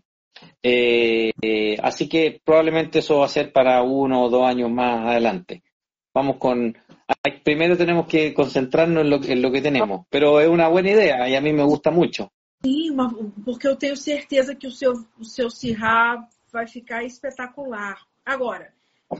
[0.63, 5.07] Eh, eh, así que probablemente eso va a ser para uno o dos años más
[5.07, 5.63] adelante.
[6.19, 6.77] Vamos con,
[7.45, 11.29] primero tenemos que concentrarnos en lo, en lo que tenemos, pero es una buena idea
[11.29, 12.33] y a mí me gusta mucho.
[12.61, 12.97] Sim,
[13.45, 17.99] porque eu tenho certeza que o seu, o seu Cirrá vai ficar espetacular.
[18.27, 18.73] Agora,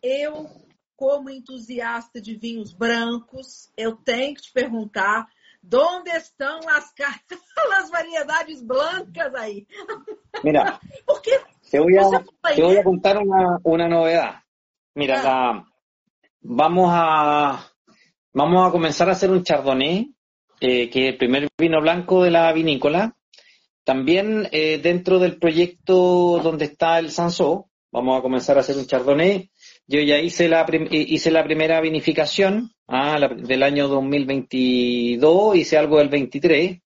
[0.03, 0.51] eu,
[0.97, 5.29] como entusiasta de vinhos brancos, eu tenho que te perguntar
[5.73, 6.93] onde estão as,
[7.79, 9.69] as variedades blancas aí?
[10.43, 11.41] Mira, porque
[11.71, 14.43] te voy a, te voy a contar una, una novedad.
[14.97, 15.65] Mira, ah.
[16.49, 17.69] La, vamos a
[18.39, 20.13] Vamos a comenzar a hacer un chardonnay,
[20.61, 23.17] eh, que es el primer vino blanco de la vinícola.
[23.83, 28.87] También eh, dentro del proyecto donde está el Sansó, vamos a comenzar a hacer un
[28.87, 29.51] chardonnay.
[29.89, 35.99] Yo ya hice la, eh, hice la primera vinificación ah, del año 2022, hice algo
[35.99, 36.79] del 23,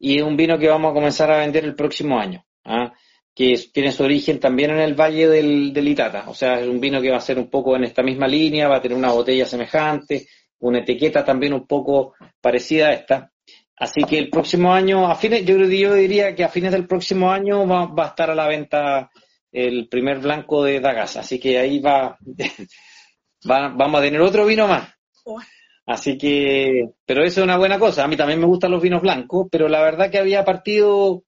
[0.00, 2.44] y es un vino que vamos a comenzar a vender el próximo año.
[2.64, 2.92] Ah,
[3.34, 6.28] que tiene su origen también en el Valle del, Itata.
[6.28, 8.68] O sea, es un vino que va a ser un poco en esta misma línea,
[8.68, 10.28] va a tener una botella semejante,
[10.60, 13.32] una etiqueta también un poco parecida a esta.
[13.76, 17.32] Así que el próximo año, a fines, yo, yo diría que a fines del próximo
[17.32, 19.10] año va, a estar a la venta
[19.50, 21.16] el primer blanco de Dagas.
[21.16, 22.16] Así que ahí va,
[23.50, 24.94] va, vamos a tener otro vino más.
[25.86, 28.04] Así que, pero eso es una buena cosa.
[28.04, 31.24] A mí también me gustan los vinos blancos, pero la verdad que había partido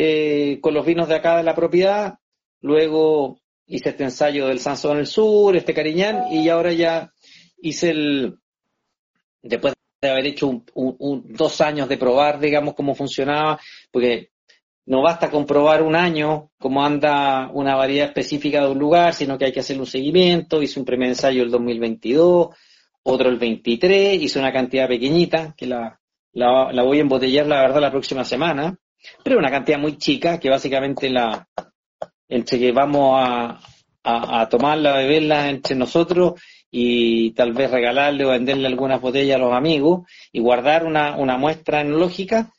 [0.00, 2.20] eh, con los vinos de acá de la propiedad.
[2.60, 7.12] Luego hice este ensayo del Sansón el Sur, este Cariñán, y ahora ya
[7.60, 8.38] hice el,
[9.42, 13.58] después de haber hecho un, dos años de probar, digamos, cómo funcionaba,
[13.90, 14.30] porque
[14.86, 19.46] no basta comprobar un año cómo anda una variedad específica de un lugar, sino que
[19.46, 20.62] hay que hacer un seguimiento.
[20.62, 22.50] Hice un primer ensayo el 2022,
[23.02, 25.98] otro el 23, hice una cantidad pequeñita, que la,
[26.34, 28.78] la, voy a embotellar, la verdad, la próxima semana,
[29.22, 31.46] pero una cantidad muy chica, que básicamente la
[32.28, 33.58] entre que vamos a,
[34.04, 36.40] a, tomarla, a beberla entre nosotros
[36.70, 41.38] y tal vez regalarle o venderle algunas botellas a los amigos y guardar una, una
[41.38, 42.52] muestra enológica.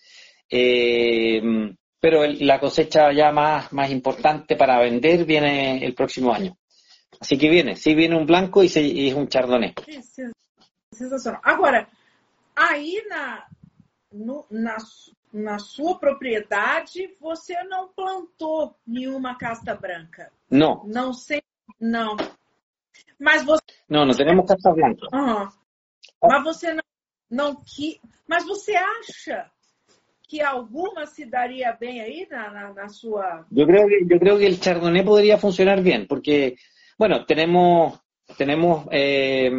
[0.50, 1.42] Eh,
[2.00, 6.58] pero la cosecha ya más, más importante para vender viene el próximo año.
[7.20, 9.74] Así que viene, sí viene un blanco y, se, y es un chardonnay.
[10.92, 11.42] Sensacional.
[11.44, 11.90] Agora,
[12.56, 13.46] aí na,
[14.12, 14.78] no, na,
[15.32, 20.32] na sua propriedade, você não plantou nenhuma casta branca?
[20.50, 20.84] Não.
[20.86, 21.42] Não sei,
[21.80, 22.16] não.
[23.20, 23.62] Mas você...
[23.88, 25.08] Não, não temos casta branca.
[25.14, 25.50] Uhum.
[26.24, 26.84] Mas você não,
[27.30, 28.00] não que...
[28.28, 29.52] Mas você acha
[30.28, 33.48] que alguma se daría bien ahí na, na, sua...
[33.50, 36.56] Yo creo, que, yo creo que el Chardonnay podría funcionar bien, porque,
[37.00, 38.00] bueno, tenemos,
[38.38, 39.50] tenemos eh,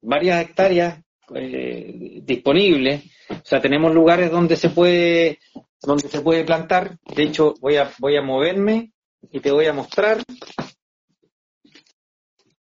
[0.00, 0.98] varias hectáreas
[1.34, 5.38] eh, disponibles, o sea, tenemos lugares donde se puede
[5.82, 6.98] donde se puede plantar.
[7.14, 8.92] De hecho, voy a, voy a moverme
[9.30, 10.22] y te voy a mostrar.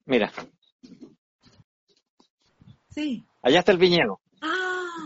[0.07, 0.33] Mira.
[2.89, 3.23] Sí.
[3.43, 4.21] Allá está el viñedo.
[4.41, 4.97] Ah.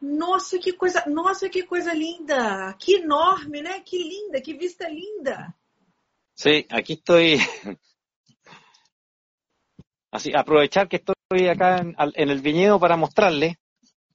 [0.00, 2.76] Nossa, que coisa, nossa, que coisa linda!
[2.78, 3.84] Que enorme, né?
[3.84, 5.56] Que linda, que vista linda.
[6.34, 7.38] Sí, aquí estoy.
[10.10, 13.58] Así, aprovechar que estoy acá en, el viñedo para mostrarle.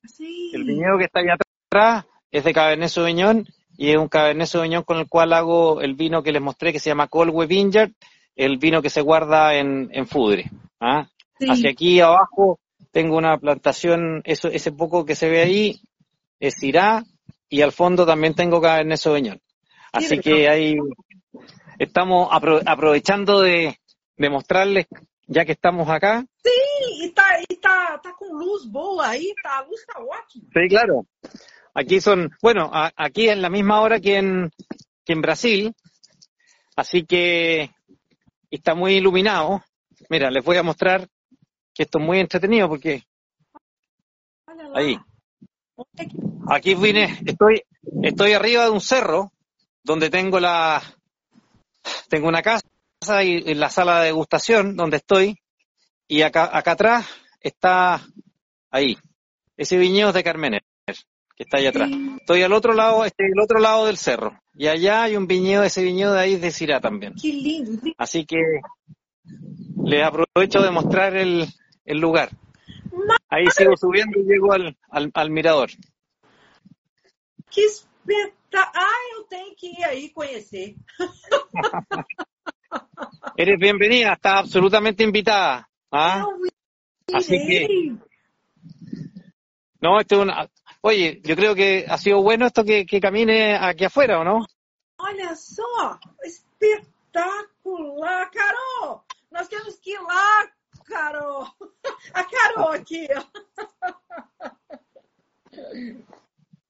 [0.04, 0.52] Sí.
[0.54, 3.46] El viñedo que está ahí atrás es de Cabernet Sauvignon
[3.78, 6.80] y es un Cabernet Sauvignon con el cual hago el vino que les mostré que
[6.80, 7.92] se llama Colwe Vineyard,
[8.36, 10.52] el vino que se guarda en, en Fudre.
[10.82, 11.08] ¿ah?
[11.40, 12.60] Hacia aquí abajo
[12.92, 15.82] tengo una plantación, eso, ese poco que se ve ahí
[16.40, 17.06] es Irá
[17.48, 19.40] y al fondo también tengo Cabernet Sauvignon.
[19.94, 20.76] Así que ahí
[21.80, 23.80] estamos aprovechando de,
[24.18, 24.88] de, mostrarles,
[25.28, 26.26] ya que estamos acá.
[26.44, 26.50] Sí,
[27.02, 30.46] y está, está, está con luz boa ahí, está, la luz está ótima.
[30.54, 31.06] Sí, claro.
[31.74, 34.52] Aquí son, bueno, aquí en la misma hora que en,
[35.04, 35.76] que en Brasil,
[36.76, 37.70] así que
[38.50, 39.64] está muy iluminado.
[40.10, 41.08] Mira, les voy a mostrar
[41.74, 43.04] que esto es muy entretenido porque
[44.74, 44.98] ahí
[46.48, 47.64] aquí vine estoy
[48.02, 49.34] estoy arriba de un cerro
[49.84, 50.82] donde tengo la
[52.10, 52.66] tengo una casa
[53.24, 55.38] y, en la sala de degustación donde estoy
[56.08, 57.08] y acá acá atrás
[57.40, 58.02] está
[58.72, 58.98] ahí
[59.58, 61.90] ese viñedo de Carmener que está ahí atrás
[62.20, 65.64] estoy al otro lado este el otro lado del cerro y allá hay un viñedo
[65.64, 67.14] ese viñedo de ahí es de Cirá también
[67.98, 68.38] así que
[69.86, 71.48] les aprovecho de mostrar el,
[71.86, 72.30] el lugar.
[73.30, 75.70] Ahí sigo subiendo y llego al, al, al mirador.
[77.52, 78.72] Que espetacular!
[78.74, 80.76] Ah, eu tenho que ir aí conhecer.
[83.38, 85.70] Eres bienvenida, estás absolutamente invitada.
[85.92, 86.26] ¿ah?
[87.14, 87.96] Así que.
[89.82, 90.50] No, esto es una.
[90.82, 94.46] Oye, yo creo que ha sido bueno esto que, que camine aquí afuera, ¿o no?
[94.98, 99.02] Olha só, espetacular, Carol!
[99.32, 100.50] Nós temos que ir lá
[100.86, 101.48] Carol!
[102.14, 103.08] A Carol aqui,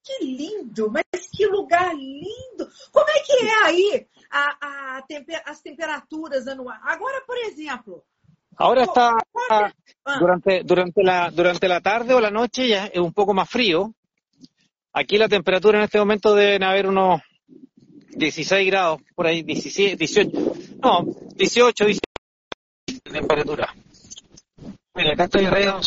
[0.04, 2.70] Que lindo, mas que lugar lindo!
[2.92, 6.80] Como é que é aí a, a temper, as temperaturas anuais?
[6.84, 8.04] Agora, por exemplo.
[8.58, 9.18] Ahora está
[9.50, 9.72] ah.
[10.20, 13.94] durante, durante, la, durante la tarde o la noche ya es un poco más frío.
[14.94, 17.22] Aquí la temperatura en este momento deben haber unos
[18.12, 20.32] 16 grados, por ahí 17, 18,
[20.82, 21.06] no,
[21.36, 22.00] 18, 18
[22.88, 23.76] de temperatura.
[24.94, 25.82] Mira, acá estoy arriba.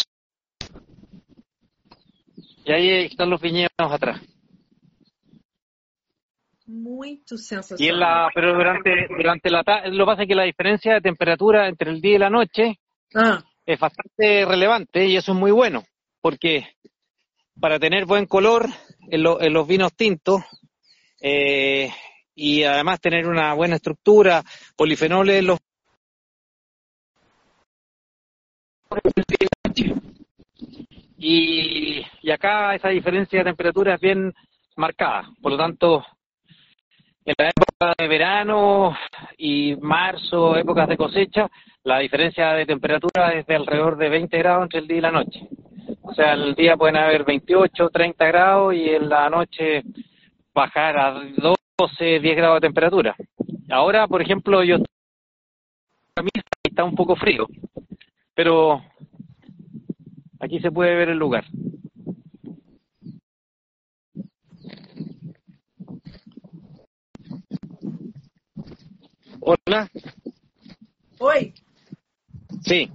[2.67, 4.21] Y ahí están los viñedos atrás.
[6.69, 7.83] Muy sensacional.
[7.83, 11.01] Y en la, pero durante, durante la lo que pasa es que la diferencia de
[11.01, 12.79] temperatura entre el día y la noche
[13.15, 13.43] ah.
[13.65, 15.83] es bastante relevante y eso es muy bueno,
[16.21, 16.69] porque
[17.59, 18.67] para tener buen color
[19.11, 20.43] en, en los vinos tintos
[21.23, 21.91] eh,
[22.35, 24.43] y además tener una buena estructura,
[24.77, 25.59] polifenoles en los
[31.17, 34.35] y, y acá esa diferencia de temperatura es bien
[34.77, 35.31] marcada.
[35.41, 36.05] Por lo tanto,
[37.29, 38.97] en la época de verano
[39.37, 41.51] y marzo, épocas de cosecha,
[41.85, 45.11] la diferencia de temperatura es de alrededor de 20 grados entre el día y la
[45.11, 45.47] noche.
[46.01, 49.83] O sea, el día pueden haber 28, 30 grados y en la noche
[50.55, 53.15] bajar a 12, 10 grados de temperatura.
[53.69, 54.79] Ahora, por ejemplo, yo
[56.15, 57.47] camisa está un poco frío,
[58.35, 58.83] pero
[60.41, 61.45] aquí se puede ver el lugar.
[69.55, 69.91] Escucha?
[71.21, 71.55] Oi?
[72.63, 72.91] Sí.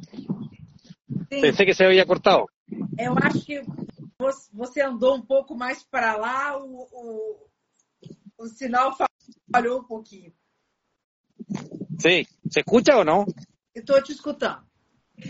[1.29, 1.41] Sim.
[1.41, 2.45] Pensé que se había cortado.
[2.97, 3.61] Eu acho que
[4.51, 7.47] você andou um pouco mais para lá, o, o,
[8.37, 8.95] o sinal
[9.51, 10.33] falhou um pouquinho.
[11.99, 12.27] Sí.
[12.49, 13.25] ¿Se escucha o no?
[13.75, 14.63] Estou te escutando.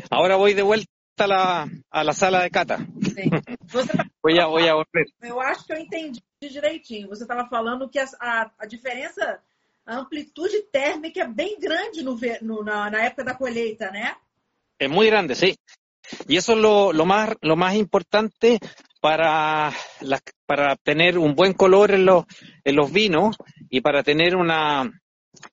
[0.09, 0.88] Ahora voy de vuelta
[1.19, 2.78] a la, a la sala de cata.
[2.78, 3.30] Sim.
[3.67, 5.05] Você tá- Voy a, voy a volver.
[5.21, 7.09] Eu acho que eu entendi direitinho.
[7.09, 9.41] Você estava falando que a, a, a diferença,
[9.86, 14.16] a amplitude térmica é bem grande no, no- na, na época da colheita, né?
[14.80, 15.56] Es muy grande, sí.
[16.28, 18.60] Y eso es lo, lo más, lo más importante
[19.02, 19.72] para,
[20.02, 22.26] las- para tener un buen color en los,
[22.64, 23.36] en los vinos
[23.70, 24.92] y para tener una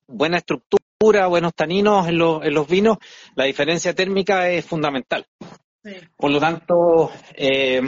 [0.06, 2.98] buena estructura, buenos taninos en los, en los vinos,
[3.34, 5.26] la diferencia térmica es fundamental.
[6.16, 7.80] Por lo tanto, eh,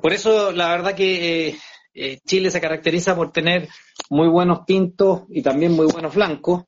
[0.00, 1.58] por eso la verdad que eh,
[1.94, 3.68] eh, Chile se caracteriza por tener
[4.12, 6.64] muy buenos tintos y también muy buenos blancos.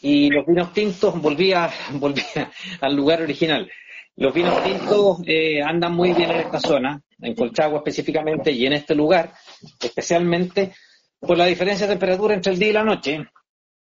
[0.00, 3.68] Y los vinos tintos, volvía, volvía al lugar original.
[4.14, 8.74] Los vinos tintos eh, andan muy bien en esta zona, en Colchagua específicamente, y en
[8.74, 9.32] este lugar,
[9.80, 10.72] especialmente
[11.18, 13.26] por la diferencia de temperatura entre el día y la noche,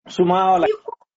[0.08, 0.70] sumado a las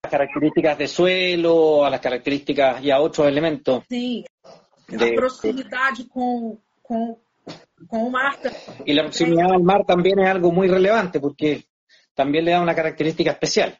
[0.07, 3.83] características de suelo, a las características y a otros elementos.
[3.89, 4.23] Sim.
[4.47, 7.17] A De- proximidade com, com,
[7.87, 8.37] com o mar
[8.85, 11.70] Y la proximidad al mar también es algo muy relevante porque
[12.13, 13.77] también le da una característica especial.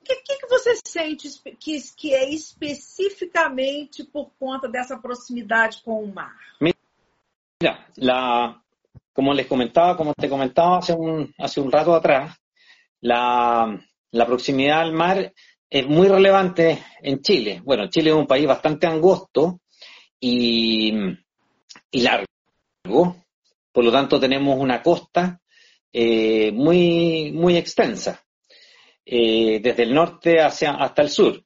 [0.00, 1.28] O que, que, que você sente
[1.58, 6.34] que, que é especificamente por conta dessa proximidade com o mar?
[6.60, 8.60] Mira, la,
[9.12, 12.36] como les comentaba, como te comentaba hace un, hace un rato atrás,
[13.00, 13.78] la,
[14.10, 15.32] la proximidad al mar
[15.68, 17.60] es muy relevante en Chile.
[17.64, 19.60] Bueno, Chile es un país bastante angosto
[20.18, 20.92] y,
[21.92, 23.24] y largo,
[23.70, 25.40] por lo tanto tenemos una costa
[25.92, 28.22] eh, muy, muy extensa,
[29.04, 31.42] eh, desde el norte hacia, hasta el sur.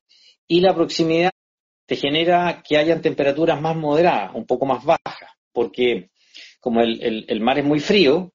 [0.46, 1.30] Y la proximidad
[1.86, 6.10] te genera que hayan temperaturas más moderadas, un poco más bajas, porque
[6.60, 8.32] como el, el- mar es muy frío,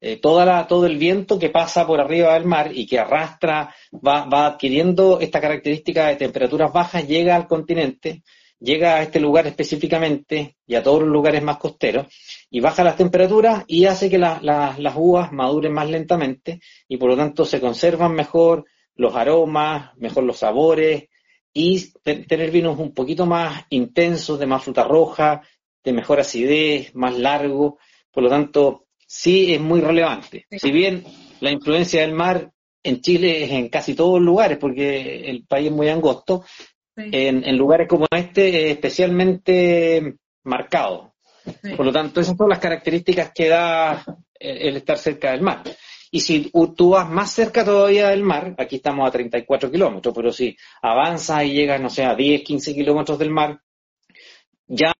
[0.00, 3.74] eh, toda la- todo el viento que pasa por arriba del mar y que arrastra,
[3.92, 8.22] va, va adquiriendo esta característica de temperaturas bajas, llega al continente,
[8.60, 12.06] llega a este lugar específicamente y a todos los lugares más costeros,
[12.50, 16.96] y baja las temperaturas y hace que la- la- las uvas maduren más lentamente y
[16.96, 21.04] por lo tanto se conservan mejor los aromas, mejor los sabores
[21.52, 25.42] y te- tener vinos un poquito más intensos, de más fruta roja,
[25.84, 27.78] de mejor acidez, más largo.
[28.10, 30.46] Por lo tanto, sí es muy relevante.
[30.58, 31.04] Si bien
[31.40, 32.50] la influencia del mar
[32.82, 36.44] en Chile es en casi todos los lugares, porque el país es muy angosto,
[36.96, 41.14] en, en lugares como este es especialmente marcado.
[41.76, 44.04] Por lo tanto, esas son las características que da
[44.38, 45.62] el, el estar cerca del mar.
[46.10, 50.32] Y si tú vas más cerca todavía del mar, aquí estamos a 34 kilómetros, pero
[50.32, 53.60] si avanzas y llegas, no sé, a 10, 15 kilómetros del mar,
[54.66, 54.92] ya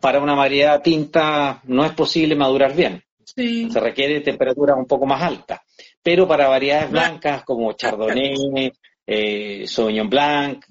[0.00, 3.02] para una variedad tinta no es posible madurar bien.
[3.24, 3.70] Sim.
[3.70, 5.60] Se requiere temperaturas un poco más altas.
[6.02, 8.72] Pero para variedades blancas como Chardonnay,
[9.06, 10.64] eh, Sauvignon Blanc,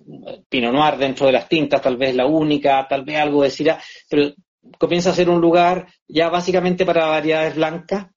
[0.47, 3.81] Pinot Noir dentro de las tintas, tal vez la única, tal vez algo de Syrah,
[4.09, 4.31] pero
[4.79, 8.07] comienza a ser un lugar ya básicamente para variedades blancas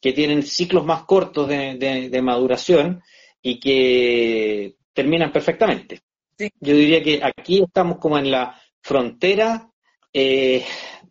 [0.00, 3.02] que tienen ciclos más cortos de, de- de maduración
[3.42, 6.00] y que terminan perfectamente.
[6.38, 6.50] Sí.
[6.60, 9.68] Yo diría que aquí estamos como en la frontera
[10.12, 10.64] eh,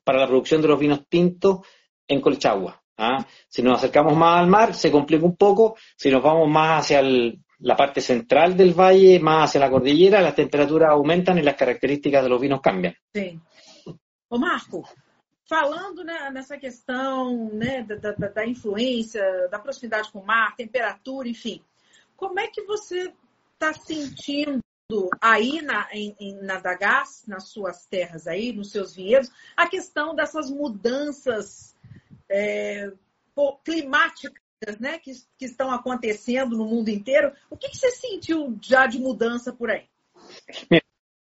[0.04, 1.60] para la producción de los vinos tintos
[2.08, 2.82] en Colchagua.
[2.98, 3.26] ¿ah?
[3.48, 5.76] Si nos acercamos más al mar, se complica un poco.
[5.98, 10.22] Si nos vamos más hacia el- la parte central del valle, más hacia la cordillera,
[10.22, 12.96] las temperaturas aumentan y las características de los vinos cambian.
[13.14, 13.42] Sim.
[14.30, 14.88] Ô, Marco,
[15.48, 21.28] falando né, nessa questão né, da, da- da influência, da proximidade com o mar, temperatura,
[21.28, 21.64] enfim,
[22.16, 23.14] como é que você
[23.54, 24.62] está sentindo
[25.22, 26.62] aí na, em, na
[27.28, 31.76] nas suas terras aí, nos seus vinhedos, a questão dessas mudanças
[32.30, 32.92] é,
[33.64, 34.42] climáticas
[34.80, 37.32] né, que, que estão acontecendo no mundo inteiro?
[37.50, 39.88] O que, que você sentiu já de mudança por aí?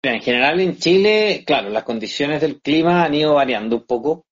[0.02, 4.26] En general en Chile, claro, las condiciones del clima han ido variando un poco.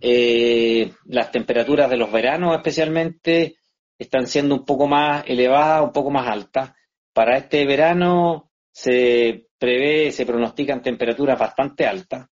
[0.00, 3.56] Eh, las temperaturas de los veranos especialmente
[3.98, 6.72] están siendo un poco más elevadas, un poco más altas.
[7.12, 12.26] Para este verano se prevé, se pronostican temperaturas bastante altas.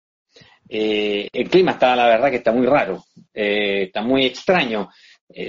[0.69, 4.91] Eh, el clima está, la verdad, que está muy raro, eh, está muy extraño.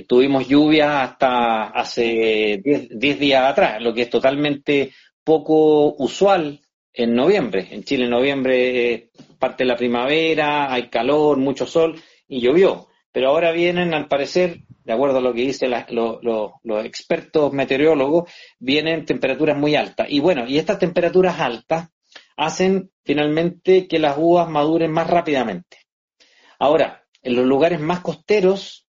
[0.08, 6.65] Tuvimos lluvia hasta hace 10 días atrás, lo que es totalmente poco usual
[6.96, 7.68] en noviembre.
[7.72, 12.88] En Chile en noviembre eh, parte la primavera, hay calor, mucho sol y llovió.
[13.12, 19.06] Pero ahora vienen, al parecer, de acuerdo a lo que dicen los expertos meteorólogos, vienen
[19.06, 20.08] temperaturas muy altas.
[20.10, 21.90] Y bueno, y estas temperaturas altas
[22.38, 25.78] hacen finalmente que las uvas maduren más rápidamente.
[26.60, 28.88] Ahora, en los lugares más costeros,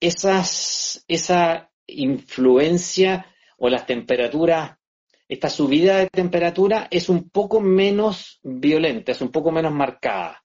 [0.00, 3.26] esas, esa influencia
[3.58, 4.75] o las temperaturas,
[5.28, 10.42] esta subida de temperatura es un poco menos violenta, es un poco menos marcada.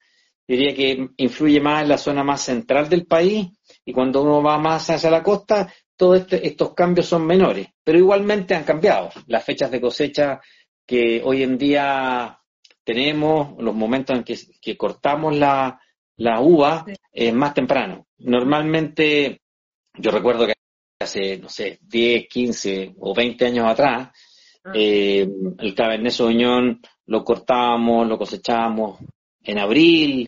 [0.48, 3.48] Diría que influye más en la zona más central del país
[3.86, 8.00] y cuando uno va más hacia la costa, todos este, estos cambios son menores, pero
[8.00, 9.10] igualmente han cambiado.
[9.28, 10.42] Las fechas de cosecha
[10.86, 12.40] que hoy en día
[12.84, 15.80] tenemos, los momentos en que, cortamos la,
[16.40, 18.08] uva, es más temprano.
[18.18, 19.42] Normalmente,
[19.94, 20.54] yo recuerdo que
[21.00, 24.10] hace, no sé, 10, 15 o 20 años atrás.
[24.74, 25.28] Eh,
[25.60, 29.00] el Cabernet Sauvignon lo cortábamos, lo cosechábamos
[29.44, 30.28] en abril,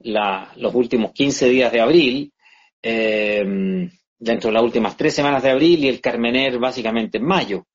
[0.00, 2.32] los últimos 15 días de abril,
[2.82, 7.66] eh, dentro de las últimas tres semanas de abril y el Carmener básicamente en mayo.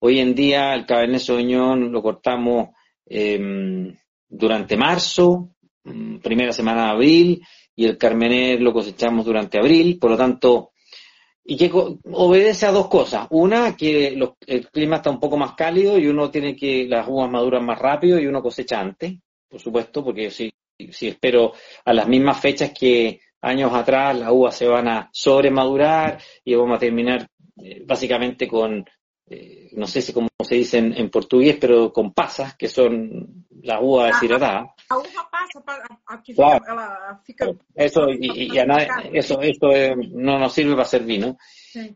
[0.00, 2.68] Hoy en día el Cabernet Sauvignon lo cortamos
[3.06, 3.94] em,
[4.28, 5.50] durante marzo,
[5.84, 7.42] mm, primera semana de abril,
[7.74, 10.70] y el Carmener lo cosechamos durante abril, por lo tanto,
[11.50, 13.26] y que obedece a dos cosas.
[13.30, 14.08] Una, que
[14.46, 17.78] el clima está un poco más cálido y uno tiene que, las uvas maduran más
[17.78, 19.14] rápido y uno cosecha antes,
[19.48, 20.52] por supuesto, porque si,
[20.90, 21.54] si espero
[21.86, 26.76] a las mismas fechas que años atrás, las uvas se van a sobremadurar y vamos
[26.76, 27.26] a terminar
[27.62, 28.84] eh, básicamente con
[29.30, 33.78] eh, no sé si cómo se dice en, portugués, pero con pasas, que son las
[33.80, 34.70] uvas deshidratadas.
[34.90, 36.34] La uva pasa, para, aquí
[37.74, 38.50] Eso, y,
[39.12, 39.68] eso, esto
[40.12, 41.36] no nos sirve para hacer vino.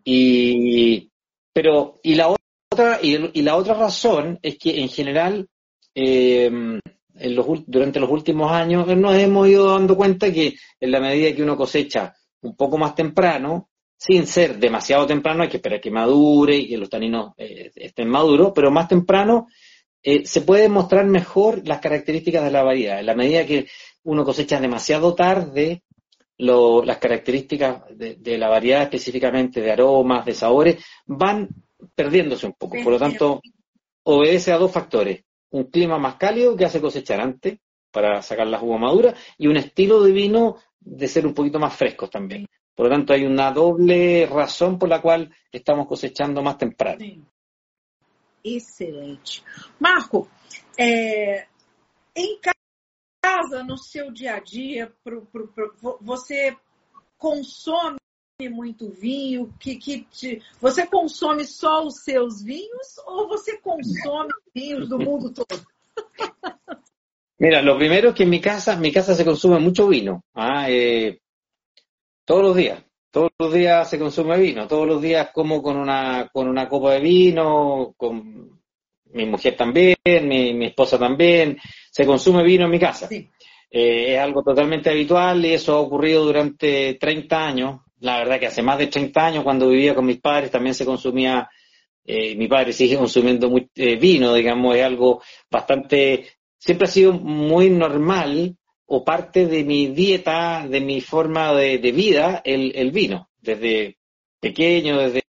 [0.04, 1.10] Y,
[1.52, 5.48] pero, y la otra, y, la otra razón es que en general,
[5.94, 11.00] eh, en los, durante los últimos años nos hemos ido dando cuenta que en la
[11.00, 15.80] medida que uno cosecha un poco más temprano, sin ser demasiado temprano, hay que esperar
[15.80, 19.46] que madure y que los taninos eh, estén maduros, pero más temprano
[20.02, 23.00] eh, se puede mostrar mejor las características de la variedad.
[23.00, 23.68] En la medida que
[24.04, 25.82] uno cosecha demasiado tarde,
[26.38, 31.48] las características de, la variedad específicamente de aromas, de sabores, van
[31.94, 32.76] perdiéndose un poco.
[32.82, 33.40] Por lo tanto,
[34.04, 35.24] obedece a dos factores.
[35.50, 37.58] Un clima más cálido que hace cosechar antes
[37.92, 41.74] para sacar las uvas maduras y un estilo de vino de ser un poquito más
[41.74, 42.46] frescos también.
[42.74, 47.04] Por lo tanto, hay una doble razón por la cual estamos cosechando más temprano.
[48.44, 49.42] Excelente.
[49.78, 50.28] Marco,
[50.78, 51.46] é,
[52.16, 52.38] em
[53.22, 56.56] casa, no seu dia a dia, pro, pro, pro, você
[57.16, 57.96] consome
[58.50, 59.52] muito vinho?
[59.60, 65.32] Que, que te, você consome só os seus vinhos ou você consome vinhos do mundo
[65.32, 65.64] todo?
[67.38, 70.24] Mira, lo primero es que en mi casa, mi casa se consume mucho vino.
[70.34, 71.18] Ah, eh,
[72.24, 72.82] Todos los días.
[73.12, 74.66] Todos los días se consume vino.
[74.66, 78.58] Todos los días como con una, con una copa de vino, con
[79.12, 81.58] mi mujer también, mi, esposa también.
[81.90, 83.10] Se consume vino en mi casa.
[83.12, 87.80] Eh, es algo totalmente habitual y eso ha ocurrido durante 30 años.
[88.00, 90.86] La verdad que hace más de 30 años, cuando vivía con mis padres, también se
[90.86, 91.50] consumía,
[92.06, 97.68] eh, mi padre sigue consumiendo eh, vino, digamos, es algo bastante, siempre ha sido muy
[97.68, 98.56] normal
[98.86, 103.30] o parte de mi dieta, de mi forma de, vida, el, vino.
[103.40, 103.96] Desde
[104.40, 105.22] pequeño, desde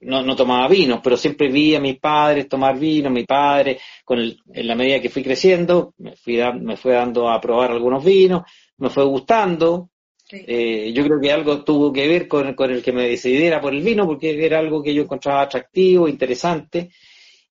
[0.00, 4.66] no, tomaba vino, pero siempre vi a mis padres tomar vino, mi padre, con en
[4.66, 8.42] la medida que fui creciendo, me, fui me fue dando a probar algunos vinos,
[8.78, 9.90] me fue gustando.
[10.32, 13.74] Eh, yo creo que algo tuvo que ver con, con el que me decidiera por
[13.74, 16.90] el vino, porque era algo que yo encontraba atractivo, interesante.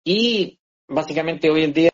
[0.03, 1.91] Y básicamente hoy en día,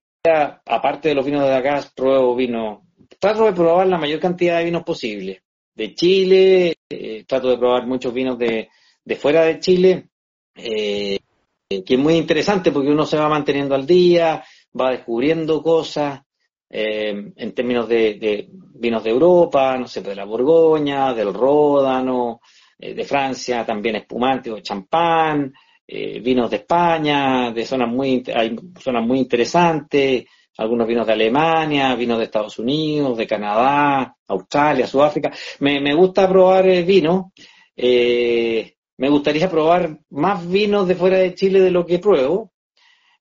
[0.65, 2.84] aparte de los vinos de acá, pruebo vino
[3.19, 5.41] trato de probar la mayor cantidad de vinos posible.
[5.73, 8.69] De Chile, eh, trato de probar muchos vinos de,
[9.03, 10.09] de fuera de Chile,
[10.55, 11.19] eh,
[11.67, 14.43] que es muy interesante porque uno se va manteniendo al día,
[14.79, 16.21] va descubriendo cosas
[16.69, 22.41] eh, en términos de, vinos de Europa, no sé, de la Borgoña, del Ródano,
[22.77, 25.53] de Francia, también espumante o champán,
[25.87, 30.25] vinos de España, de zonas muy, hay zonas muy interesantes,
[30.57, 35.31] algunos vinos de Alemania, vinos de Estados Unidos, de Canadá, Australia, Sudáfrica.
[35.59, 37.33] Me, me gusta probar eh, vino.
[37.75, 42.53] Eh, me gustaría probar más vinos de fuera de Chile de lo que pruebo.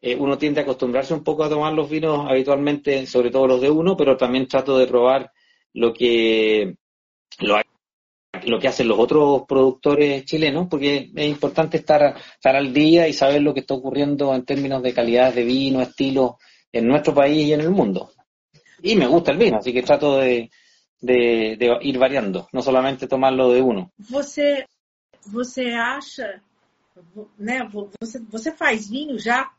[0.01, 3.61] Eh, uno tiende a acostumbrarse un poco a tomar los vinos habitualmente, sobre todo los
[3.61, 5.33] de uno, pero también trato de probar
[5.73, 6.77] lo que
[7.41, 7.57] lo,
[8.47, 13.13] lo que hacen los otros productores chilenos, porque es importante estar, estar al día y
[13.13, 16.39] saber lo que está ocurriendo en términos de calidad de vino, estilo
[16.75, 18.11] en nuestro país y en el mundo.
[18.83, 20.51] Y me gusta el vino, así que trato de,
[21.01, 23.93] de, de ir variando, no solamente tomarlo de uno.
[23.97, 24.67] Você
[25.27, 26.43] você acha,
[27.39, 27.61] né?
[28.01, 29.51] Você, você faz vinho já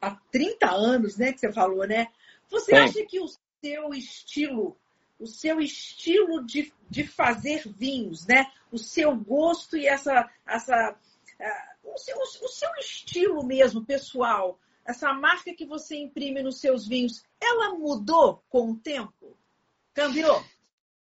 [0.00, 1.32] há 30 anos, né?
[1.32, 2.06] Que você falou, né?
[2.48, 2.80] Você Sim.
[2.80, 3.26] acha que o
[3.62, 4.76] seu estilo,
[5.18, 8.46] o seu estilo de, de fazer vinhos, né?
[8.70, 14.58] O seu gosto e essa, essa uh, o, seu, o seu estilo mesmo, pessoal,
[14.88, 19.36] essa marca que você imprime nos seus vinhos, ela mudou com o tempo?
[19.94, 20.42] ¿Cambió?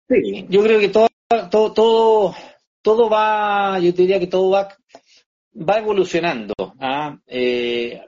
[0.10, 1.10] Sí, yo creo que todo,
[1.50, 2.36] todo, todo,
[2.82, 4.70] todo va, yo diría que todo va,
[5.56, 6.54] va evolucionando.
[6.80, 7.18] ¿ah?
[7.28, 8.02] Eh,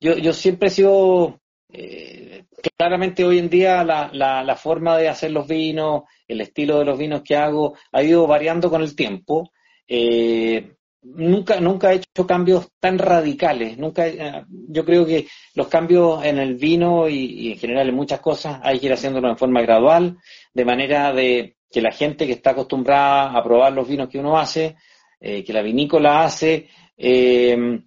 [0.00, 1.40] yo, yo siempre he sido,
[1.70, 2.44] eh,
[2.76, 6.84] claramente hoy en día la, la, la, forma de hacer los vinos, el estilo de
[6.84, 9.50] los vinos que hago ha ido variando con el tiempo.
[9.86, 13.78] Eh, nunca, nunca he hecho cambios tan radicales.
[13.78, 18.20] Nunca, eh, yo creo que los cambios en el vino y, en general en muchas
[18.20, 20.18] cosas hay que ir haciéndolo en forma gradual,
[20.52, 24.38] de manera de que la gente que está acostumbrada a probar los vinos que uno
[24.38, 24.76] hace,
[25.20, 27.80] eh, que la vinícola hace, eh,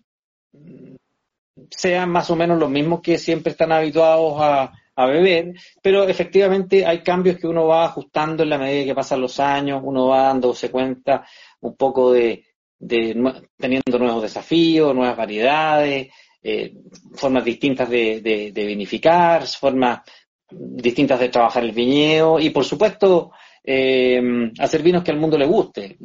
[1.69, 6.85] sean más o menos los mismos que siempre están habituados a, a beber, pero efectivamente
[6.85, 10.23] hay cambios que uno va ajustando en la medida que pasan los años, uno va
[10.23, 11.25] dándose cuenta
[11.61, 12.43] un poco de,
[12.81, 16.09] de, teniendo nuevos desafíos, nuevas variedades,
[16.41, 16.73] eh,
[17.13, 20.01] formas distintas de, de, vinificar, formas
[20.49, 23.31] distintas de trabajar el viñedo y, por supuesto,
[23.63, 24.19] eh,
[24.57, 25.97] hacer vinos que al mundo le guste.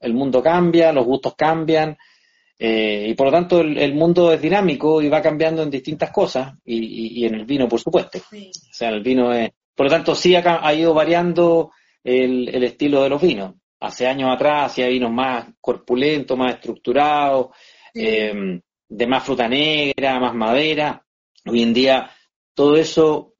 [0.00, 1.96] el mundo cambia, los gustos cambian
[2.58, 6.54] eh, y, por lo tanto, el, mundo es dinámico y va cambiando en distintas cosas
[6.64, 8.18] y, y, en el vino, por supuesto.
[8.18, 9.50] O sea, el vino es...
[9.74, 11.70] Por lo tanto, sí ha, ha ido variando
[12.02, 13.54] el, el estilo de los vinos
[13.86, 17.48] hace años atrás hacía vinos más corpulentos, más estructurados,
[17.92, 21.04] em, de más fruta negra, más madera.
[21.46, 22.10] Hoy en día
[22.54, 23.34] todo eso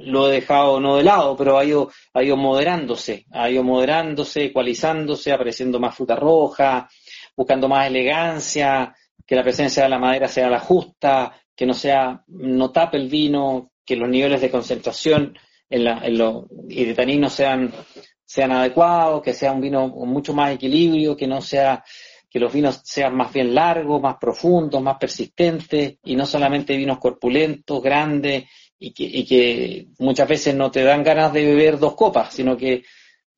[0.00, 4.44] lo he dejado no de lado, pero ha ido, ha ido moderándose, ha ido moderándose,
[4.46, 6.88] ecualizándose, apareciendo más fruta roja,
[7.36, 8.94] buscando más elegancia,
[9.26, 13.08] que la presencia de la madera sea la justa, que no sea, no tape el
[13.08, 15.36] vino, que los niveles de concentración
[15.68, 17.72] en la, en y de taninos sean
[18.28, 21.82] sean adecuados, que sea un vino con mucho más equilibrio, que no sea,
[22.28, 26.98] que los vinos sean más bien largos, más profundos, más persistentes, y no solamente vinos
[26.98, 28.44] corpulentos, grandes,
[28.78, 32.54] y que, y que muchas veces no te dan ganas de beber dos copas, sino
[32.54, 32.84] que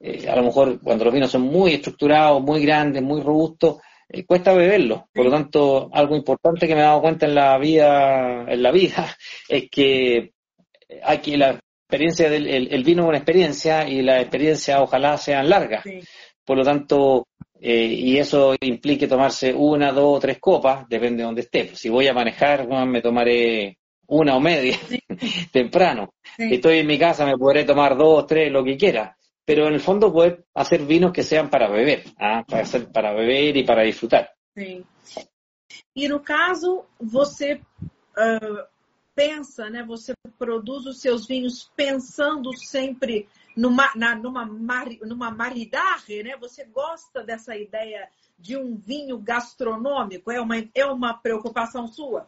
[0.01, 3.76] eh, a lo mejor cuando los vinos son muy estructurados, muy grandes, muy robustos,
[4.09, 5.03] eh, cuesta beberlos.
[5.14, 8.72] Por lo tanto, algo importante que me he dado cuenta en la vida, en la
[8.72, 9.16] vida,
[9.49, 10.32] es que
[11.05, 11.61] hay que la,
[11.91, 15.84] experiencia del el, vino es una experiencia y la experiencia ojalá sean largas.
[16.45, 17.26] Por lo tanto,
[17.61, 21.74] eh, y eso implique tomarse una, dos o tres copas, depende de donde esté.
[21.74, 23.76] Si voy a manejar, me tomaré
[24.07, 24.78] una o media
[25.53, 26.14] temprano.
[26.36, 29.16] Si estoy en mi casa, me podré tomar dos, tres, lo que quiera.
[29.45, 32.45] Pero en el fondo poder hacer vinos que sean para beber, ¿ah?
[32.47, 34.30] para, hacer, para beber y para disfrutar.
[35.93, 37.61] Y no caso, você
[38.16, 38.62] uh,
[39.21, 39.83] pensa, né?
[39.83, 46.39] Você produz os seus vinhos pensando sempre numa, na, numa, mari, numa maridaje, né?
[46.39, 48.09] Você gosta dessa ideia
[48.39, 50.33] de um vinho gastronômico?
[50.33, 52.27] É uma, é uma preocupação sua?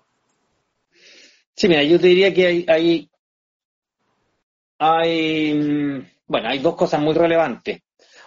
[1.62, 3.10] Mira, yo diría que hay, hay,
[4.78, 7.80] hay, bueno, hay dos cosas muy relevantes.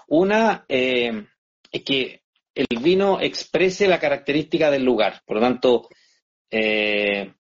[0.08, 1.24] Una eh,
[1.72, 2.22] es que
[2.56, 5.22] el vino exprese la característica del lugar.
[5.24, 5.90] Por lo tanto,
[6.50, 7.32] eh,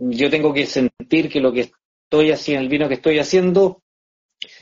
[0.00, 1.72] yo tengo que sentir que lo que
[2.12, 3.82] estoy haciendo, el vino que estoy haciendo,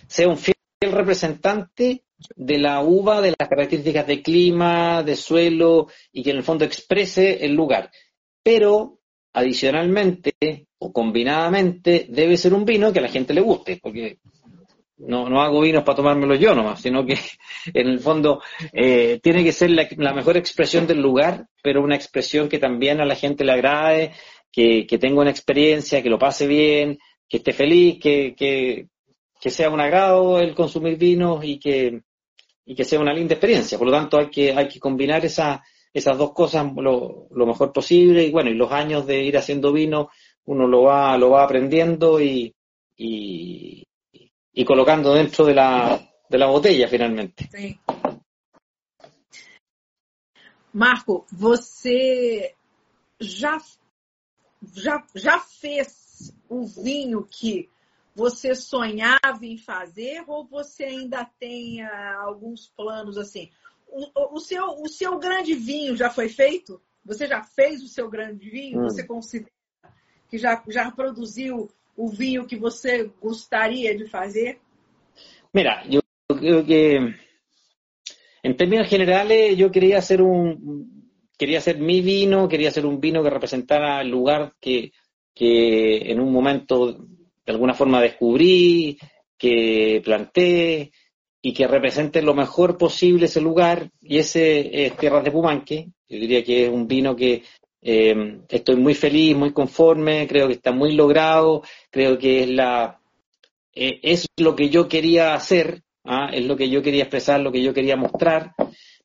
[0.06, 2.04] sea un fiel representante
[2.36, 6.64] de la uva, de las características de clima, de suelo, y que en el fondo
[6.64, 7.90] exprese el lugar.
[8.42, 8.98] Pero,
[9.32, 10.32] adicionalmente
[10.78, 14.18] o combinadamente, debe ser un vino que a la gente le guste, porque
[14.98, 17.18] no, no hago vinos para tomármelo yo nomás, sino que
[17.74, 21.96] en el fondo eh, tiene que ser la, la, mejor expresión del lugar, pero una
[21.96, 24.12] expresión que también a la gente le agrade,
[24.52, 26.98] que, que tenga una experiencia, que lo pase bien,
[27.28, 28.88] que esté feliz, que, que,
[29.50, 32.02] sea un agrado el consumir vinos y que,
[32.64, 33.78] y que sea una linda experiencia.
[33.78, 37.72] Por lo tanto, hay que, hay que combinar esa, esas dos cosas lo, lo, mejor
[37.72, 40.10] posible y bueno, y los años de ir haciendo vino,
[40.46, 42.54] uno lo va, lo va aprendiendo y,
[42.96, 43.84] y,
[44.52, 47.48] y colocando dentro de la, de la botella finalmente.
[47.52, 47.78] Sí.
[50.72, 52.54] Marco, você
[53.20, 53.60] já
[54.74, 57.68] já, já fez o vinho que
[58.14, 63.50] você sonhava em fazer ou você ainda tem uh, alguns planos assim?
[63.88, 66.80] O, o, seu, o seu grande vinho já foi feito?
[67.04, 68.80] Você já fez o seu grande vinho?
[68.80, 68.84] Hum.
[68.84, 69.50] Você considera
[70.28, 74.60] que já, já produziu o vinho que você gostaria de fazer?
[75.52, 77.14] Mira, yo creo que
[78.42, 80.99] en términos generales, yo quería hacer un,
[81.40, 84.92] quería hacer mi vino, quería hacer un vino que representara el lugar que,
[85.34, 88.98] que en un momento de alguna forma descubrí,
[89.38, 90.92] que planté
[91.40, 95.88] y que represente lo mejor posible ese lugar y ese es Tierras de Pumanque.
[96.06, 97.42] Yo diría que es un vino que
[97.80, 103.00] eh, estoy muy feliz, muy conforme, creo que está muy logrado, creo que es la
[103.74, 106.28] eh, es lo que yo quería hacer, ¿ah?
[106.34, 108.52] es lo que yo quería expresar, lo que yo quería mostrar,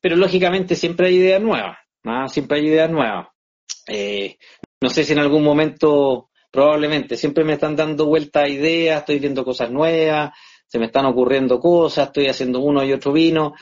[0.02, 2.28] pero lógicamente siempre hay ideas nuevas, ¿ah?
[2.28, 3.28] siempre hay ideas nuevas.
[3.86, 4.36] Eh,
[4.80, 9.18] no sé si en algún momento, probablemente, siempre me están dando vueltas a ideas, estoy
[9.18, 10.32] viendo cosas nuevas,
[10.66, 13.54] se me están ocurriendo cosas, estoy haciendo uno y otro vino.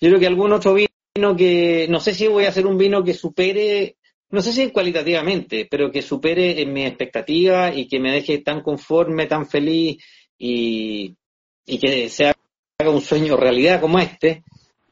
[0.00, 3.02] Yo creo que algún otro vino que, no sé si voy a hacer un vino
[3.02, 3.96] que supere,
[4.30, 8.60] no sé si cualitativamente, pero que supere en mi expectativa y que me deje tan
[8.60, 10.02] conforme, tan feliz
[10.36, 11.16] y,
[11.64, 14.44] y que se haga un sueño realidad como este.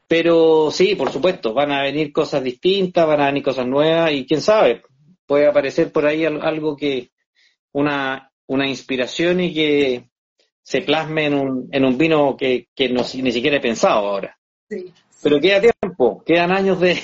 [0.07, 4.25] Pero sí, por supuesto, van a venir cosas distintas, van a venir cosas nuevas y
[4.25, 4.83] quién sabe,
[5.25, 7.11] puede aparecer por ahí algo que,
[7.71, 10.09] una, una inspiración y que
[10.61, 14.37] se plasme en un, en un vino que, que no, ni siquiera he pensado ahora.
[14.69, 16.99] Sí, Pero queda tiempo, quedan años de,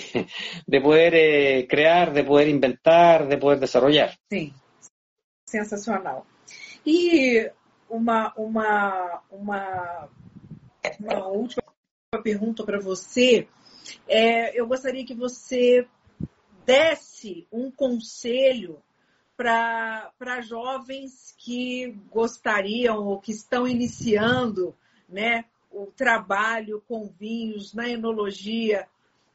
[0.68, 4.18] de poder eh, crear, de poder inventar, de poder desarrollar.
[4.30, 4.54] Sí,
[5.46, 6.26] sensacional.
[6.86, 7.52] E
[7.90, 10.10] uma, uma, uma,
[11.00, 11.71] uma última
[12.20, 13.48] pergunta para você.
[14.06, 15.88] É, eu gostaria que você
[16.66, 18.82] desse um conselho
[19.38, 24.76] para jovens que gostariam ou que estão iniciando
[25.08, 28.88] né, o trabalho com vinhos na enologia.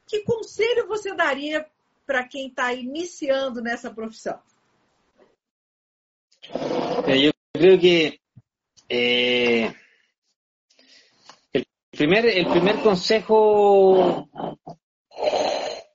[0.05, 1.65] Que conselho você daria
[2.05, 4.39] para quem está iniciando nessa profissão?
[7.07, 8.19] Eu creio que
[8.87, 9.75] el,
[11.97, 14.29] primer, el primer consejo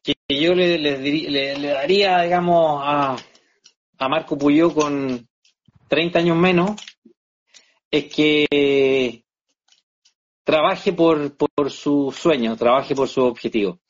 [0.04, 3.16] que yo le, le, daría, digamos, a,
[3.98, 5.28] a Marco Puyó con
[5.88, 6.72] 30 años menos,
[7.90, 9.24] es que
[10.44, 13.80] trabaje por, por su sueño, trabaje por su objetivo.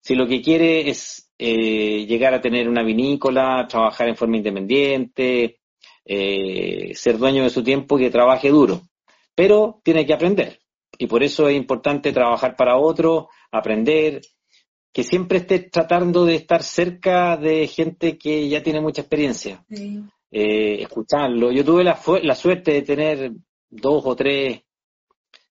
[0.00, 5.60] Si lo que quiere es eh, llegar a tener una vinícola, trabajar en forma independiente,
[6.04, 8.82] eh, ser dueño de su tiempo que trabaje duro,
[9.34, 10.61] pero tiene que aprender.
[11.02, 14.20] Y por eso es importante trabajar para otro, aprender,
[14.92, 19.64] que siempre esté tratando de estar cerca de gente que ya tiene mucha experiencia.
[20.30, 21.50] Eh, escucharlo.
[21.50, 23.32] Yo tuve la, la, suerte de tener
[23.68, 24.60] dos o tres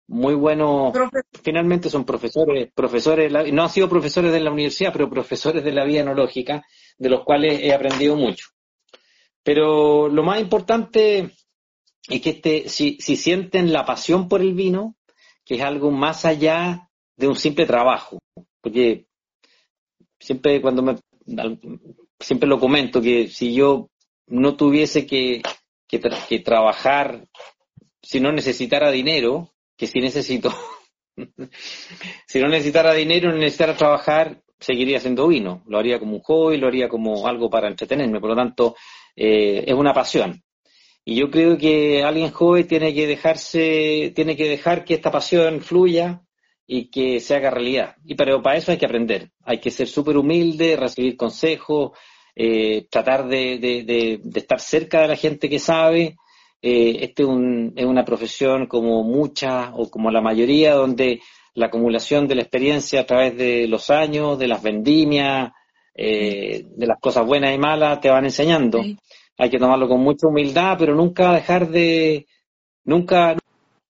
[0.05, 0.93] muy buenos,
[1.41, 5.83] finalmente son profesores, profesores, no han sido profesores de la universidad, pero profesores de la
[5.83, 6.63] vida enológica,
[6.95, 8.49] de los cuales he aprendido mucho.
[9.41, 11.31] Pero lo más importante
[12.07, 14.95] es que este, si, si sienten la pasión por el vino,
[15.49, 18.19] que es algo más allá de un simple trabajo,
[18.61, 19.07] porque
[20.19, 20.95] siempre cuando me,
[22.19, 23.89] siempre lo comento que si yo
[24.27, 25.41] no tuviese que,
[25.87, 27.25] que, trabajar,
[27.99, 30.53] si no necesitara dinero, que si necesito,
[32.27, 35.63] si no necesitara dinero, no necesitara trabajar, seguiría haciendo vino.
[35.65, 38.19] Lo haría como un hobby, lo haría como algo para entretenerme.
[38.19, 38.75] Por lo tanto,
[39.15, 40.43] eh, es una pasión.
[41.09, 45.59] Y yo creo que alguien joven tiene que dejarse, tiene que dejar que esta pasión
[45.59, 46.21] fluya
[46.67, 47.95] y que se haga realidad.
[48.05, 51.97] Y pero para eso hay que aprender, hay que ser súper humilde, recibir consejos,
[52.35, 56.15] eh, tratar de, estar cerca de la gente que sabe.
[56.61, 57.29] Eh, este es,
[57.75, 61.21] es, una profesión como muchas o como la mayoría, donde
[61.55, 65.53] la acumulación de la experiencia a través de los años, de las vendimias,
[65.95, 68.79] de las cosas buenas y malas, te van enseñando
[69.39, 72.27] hay que tomarlo con mucha humildad, pero nunca dejar de,
[72.83, 73.37] nunca,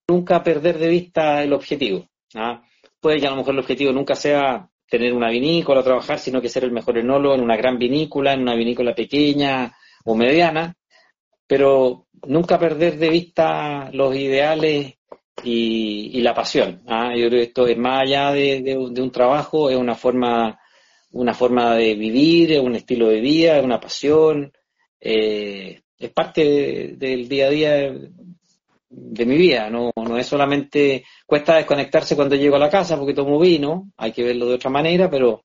[0.07, 2.07] nunca perder de vista el objetivo.
[2.35, 2.61] ¿ah?
[2.99, 6.49] Puede que a lo mejor el objetivo nunca sea tener una vinícola trabajar, sino que
[6.49, 9.75] ser el mejor enólogo en una gran vinícola, en una vinícola pequeña
[10.05, 10.75] o mediana,
[11.47, 14.99] pero nunca perder de vista los ideales
[15.43, 16.83] y, la pasión.
[16.85, 17.09] ¿ah?
[17.15, 20.59] Yo creo que esto es más allá de, un trabajo, es una forma,
[21.11, 24.51] una forma de vivir, es un estilo de vida, es una pasión,
[24.99, 27.71] eh, es parte del día a día
[28.89, 33.13] de, mi vida, no, no es solamente, cuesta desconectarse cuando llego a la casa porque
[33.13, 35.43] tomo vino, hay que verlo de otra manera, pero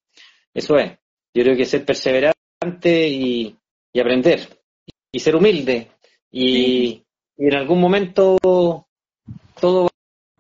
[0.52, 0.92] eso es.
[1.34, 3.57] Yo creo que ser perseverante y,
[3.98, 4.61] aprender,
[5.11, 5.90] y ser humilde,
[6.30, 7.02] y,
[7.36, 8.38] en algún momento
[9.61, 9.88] todo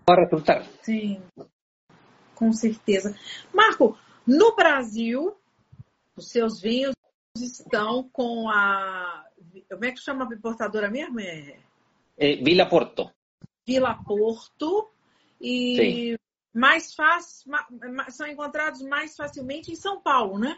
[0.08, 0.64] va a resultar.
[0.82, 1.18] Sí,
[2.34, 3.12] con certeza.
[3.52, 5.18] Marco, no Brasil,
[6.16, 6.94] os seus vinhos
[7.42, 9.24] estão com a.
[9.68, 11.20] Como é que chama a importadora mesmo?
[11.20, 11.56] É...
[12.16, 13.10] é Vila Porto.
[13.66, 14.90] Vila Porto.
[15.40, 16.16] E Sim.
[16.54, 17.52] mais fácil,
[18.08, 20.56] são encontrados mais facilmente em São Paulo, né?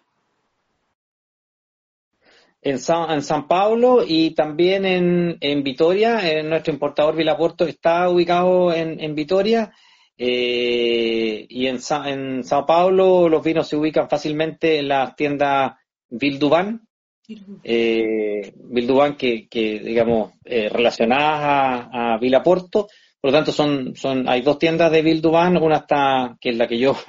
[2.62, 8.08] En San, en San Paulo y también en, en Vitoria, en nuestro importador Vilaporto está
[8.08, 9.72] ubicado en, en Vitoria
[10.18, 15.74] eh, y en, Sa, en Sao Paulo los vinos se ubican fácilmente en las tiendas
[16.08, 16.86] Vilduban,
[17.64, 22.86] eh, Vilduban que, que digamos eh, relacionadas a, a Vilaporto
[23.26, 26.68] por lo tanto, son, son, hay dos tiendas de Bilduban, una está, que es la
[26.68, 26.96] que yo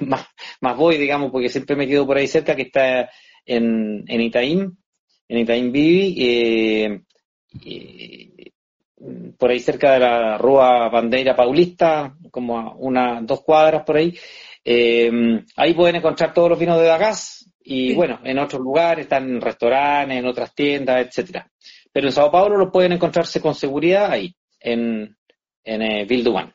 [0.60, 3.08] más, voy, digamos, porque siempre me quedo por ahí cerca, que está
[3.46, 4.78] en, en Itaín,
[5.28, 7.02] en Itaín Vivi, eh,
[7.64, 8.50] eh,
[9.38, 14.12] por ahí cerca de la Rúa Bandeira Paulista, como a una, dos cuadras por ahí.
[14.64, 15.12] Eh,
[15.54, 17.37] ahí pueden encontrar todos los vinos de Dagas
[17.68, 17.94] y sí.
[17.94, 21.50] bueno, en otros lugares, están en restaurantes, en otras tiendas, etcétera.
[21.92, 25.16] Pero en Sao Paulo los pueden encontrarse con seguridad ahí, en,
[25.64, 26.54] en eh, Vilduban.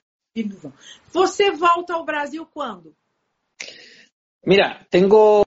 [1.14, 2.96] ¿Você volta ao Brasil cuándo?
[4.46, 5.44] Mira, tengo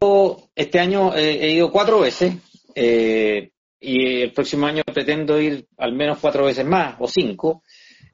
[0.55, 2.37] este año eh, he ido cuatro veces
[2.75, 3.51] eh,
[3.81, 7.63] y el próximo año pretendo ir al menos cuatro veces más o cinco.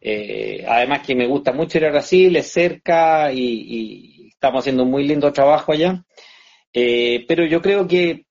[0.00, 4.82] Eh, además que me gusta mucho ir a Brasil, es cerca y, y estamos haciendo
[4.84, 6.02] un muy lindo trabajo allá.
[6.72, 8.24] Eh, pero yo creo que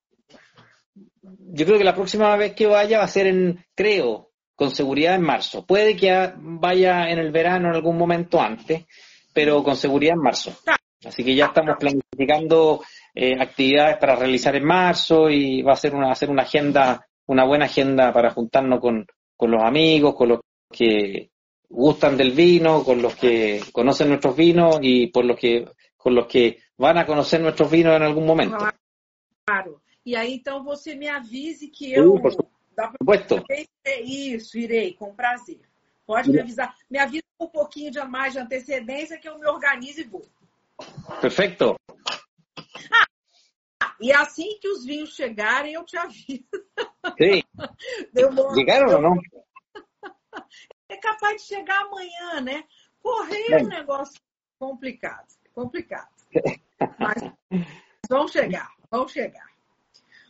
[1.53, 5.15] yo creo que la próxima vez que vaya va a ser en, creo, con seguridad
[5.15, 5.65] en marzo.
[5.65, 8.85] Puede que vaya en el verano en algún momento antes,
[9.33, 10.55] pero con seguridad en marzo.
[11.03, 12.81] Así que ya estamos planificando
[13.13, 17.43] eh, actividades para realizar en marzo y va a ser una, hacer una agenda, una
[17.43, 20.39] buena agenda para juntarnos con, con los amigos, con los
[20.71, 21.31] que
[21.67, 25.65] gustan del vino, con los que conocen nuestros vinos y por los que,
[25.97, 28.57] con los que van a conocer nuestros vinos en algún momento.
[29.45, 29.81] Claro.
[30.03, 32.15] E aí, então, você me avise que eu.
[32.15, 33.45] Uh, Dá pra...
[33.85, 35.61] É isso, irei, com prazer.
[36.07, 36.75] Pode me avisar.
[36.89, 40.25] Me avisa com um pouquinho de mais de antecedência que eu me organizo e vou.
[41.21, 41.75] Perfeito.
[43.79, 46.43] Ah, e assim que os vinhos chegarem, eu te aviso.
[47.21, 47.43] Sim.
[48.55, 49.21] Chegaram ou não?
[50.89, 52.63] É capaz de chegar amanhã, né?
[52.99, 54.19] Correio é um negócio
[54.57, 55.27] complicado.
[55.53, 56.20] Complicado.
[56.99, 57.31] Mas
[58.09, 59.47] vão chegar, vão chegar.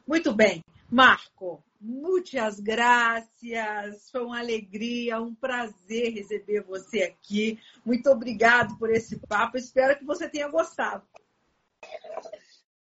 [0.08, 0.64] Muito bem.
[0.90, 4.10] Marco, muitas graças.
[4.12, 7.58] Foi uma alegria, um prazer receber você aqui.
[7.86, 9.58] Muito obrigado por esse papo.
[9.58, 11.04] Espero que você tenha gostado.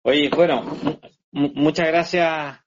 [0.03, 0.63] Oye, bueno,
[1.31, 2.59] muchas gracias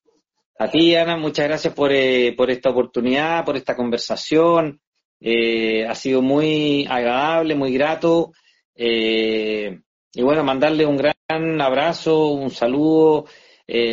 [0.58, 1.16] a ti, Ana.
[1.16, 4.80] Muchas gracias por, eh, por esta oportunidad, por esta conversación.
[5.20, 8.32] Eh, ha sido muy agradable, muy grato.
[8.74, 9.80] Eh,
[10.18, 13.26] y bueno, mandarle un gran abrazo, un saludo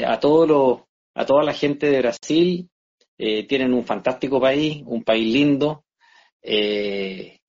[0.06, 2.70] a todos los a toda la gente de Brasil.
[3.18, 5.86] Eh, tienen un fantástico país, un país lindo.
[6.42, 7.40] Eh,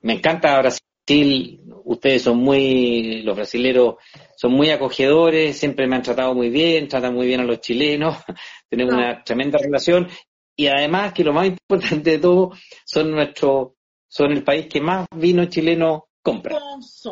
[0.00, 1.60] me encanta Brasil.
[1.84, 3.96] Ustedes son muy, los brasileros
[4.36, 8.16] son muy acogedores, siempre me han tratado muy bien, tratan muy bien a los chilenos.
[8.68, 9.00] Tenemos no.
[9.00, 10.08] una tremenda relación.
[10.56, 12.52] Y además que lo más importante de todo,
[12.84, 13.76] son nuestro,
[14.06, 16.58] son el país que más vino chileno compra.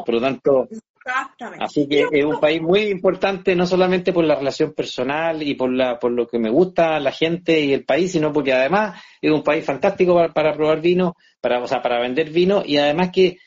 [0.04, 0.68] Por lo tanto,
[1.05, 1.64] Exactamente.
[1.64, 5.72] Así que es un país muy importante, no solamente por la relación personal y por,
[5.72, 9.30] la, por lo que me gusta la gente y el país, sino porque además es
[9.30, 13.11] un país fantástico para, para probar vino, para, o sea, para vender vino y además
[13.12, 13.38] que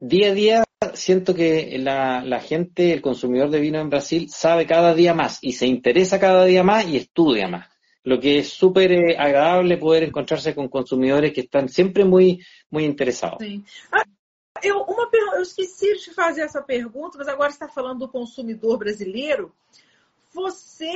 [0.00, 0.64] día a día
[0.94, 5.38] siento que la, la gente, el consumidor de vino en Brasil sabe cada día más
[5.42, 7.68] y se interesa cada día más y estudia más.
[8.02, 12.84] Lo que es súper eh, agradable poder encontrarse con consumidores que están siempre muy, muy
[12.84, 13.38] interesados.
[13.40, 13.62] Sí.
[13.92, 14.04] Ah,
[14.62, 19.52] eu, uma, eu esqueci de fazer essa pergunta, mas agora está falando do consumidor brasileiro.
[20.32, 20.92] Você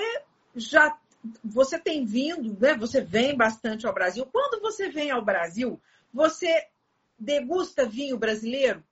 [0.55, 0.97] já
[1.43, 2.75] você tem vindo, né?
[2.77, 4.27] Você vem bastante ao Brasil.
[4.27, 5.81] Quando você vem ao Brasil,
[6.13, 6.67] você
[7.19, 8.85] degusta vinho brasileiro?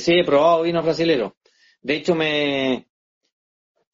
[0.00, 1.34] Sí, he probado vino brasileiro.
[1.82, 2.86] De hecho, me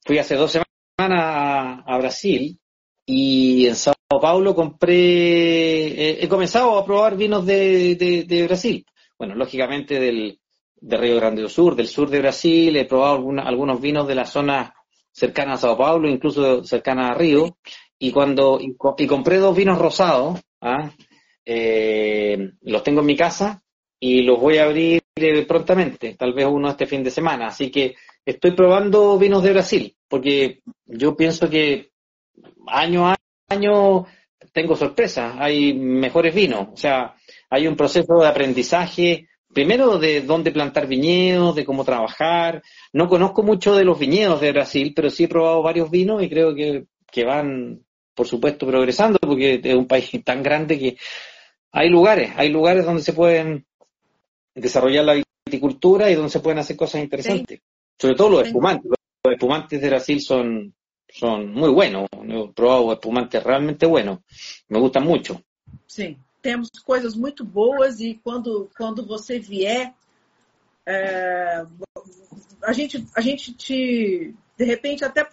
[0.05, 2.57] fui hace dos semanas a, Brasil
[3.05, 8.85] y en Sao Paulo compré, eh, he comenzado a probar vinos de, de, de Brasil
[9.17, 10.39] bueno, lógicamente del,
[10.75, 14.15] de Río Grande do Sur, del sur de Brasil, he probado alguna, algunos vinos de
[14.15, 14.73] la zona
[15.11, 17.57] cercana a Sao Paulo, incluso cercana a Río,
[17.97, 20.91] y cuando y, y compré dos vinos rosados, ¿ah?
[21.45, 23.63] eh, los tengo en mi casa
[23.99, 27.71] y los voy a abrir eh, prontamente, tal vez uno este fin de semana, así
[27.71, 27.95] que
[28.25, 31.91] estoy probando vinos de Brasil, porque yo pienso que
[32.67, 33.15] año a
[33.47, 34.05] año
[34.51, 37.15] tengo sorpresas, hay mejores vinos, o sea,
[37.53, 42.63] hay un proceso de aprendizaje, primero de dónde plantar viñedos, de cómo trabajar.
[42.91, 46.29] No conozco mucho de los viñedos de Brasil, pero sí he probado varios vinos y
[46.29, 47.83] creo que, que van,
[48.15, 50.97] por supuesto, progresando, porque es un país tan grande que
[51.71, 53.67] hay lugares, hay lugares donde se pueden
[54.55, 57.61] desarrollar la viticultura y donde se pueden hacer cosas interesantes.
[57.99, 58.91] Sobre todo los espumantes.
[59.23, 60.73] Los espumantes de Brasil son,
[61.07, 62.07] son muy buenos.
[62.11, 64.21] He probado espumantes realmente buenos.
[64.69, 65.39] Me gustan mucho.
[65.85, 69.95] Sim, temos coisas muito boas e quando, quando você vier,
[70.85, 71.65] é,
[72.61, 75.27] a, gente, a gente te, de repente, até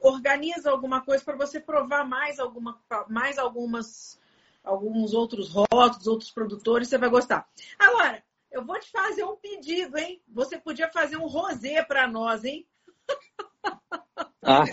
[0.00, 4.18] organiza alguma coisa para você provar mais, alguma, mais algumas,
[4.64, 7.46] alguns outros rótulos, outros produtores, você vai gostar.
[7.78, 10.22] Agora, eu vou te fazer um pedido, hein?
[10.28, 12.66] Você podia fazer um rosé para nós, hein?
[14.46, 14.64] Ah.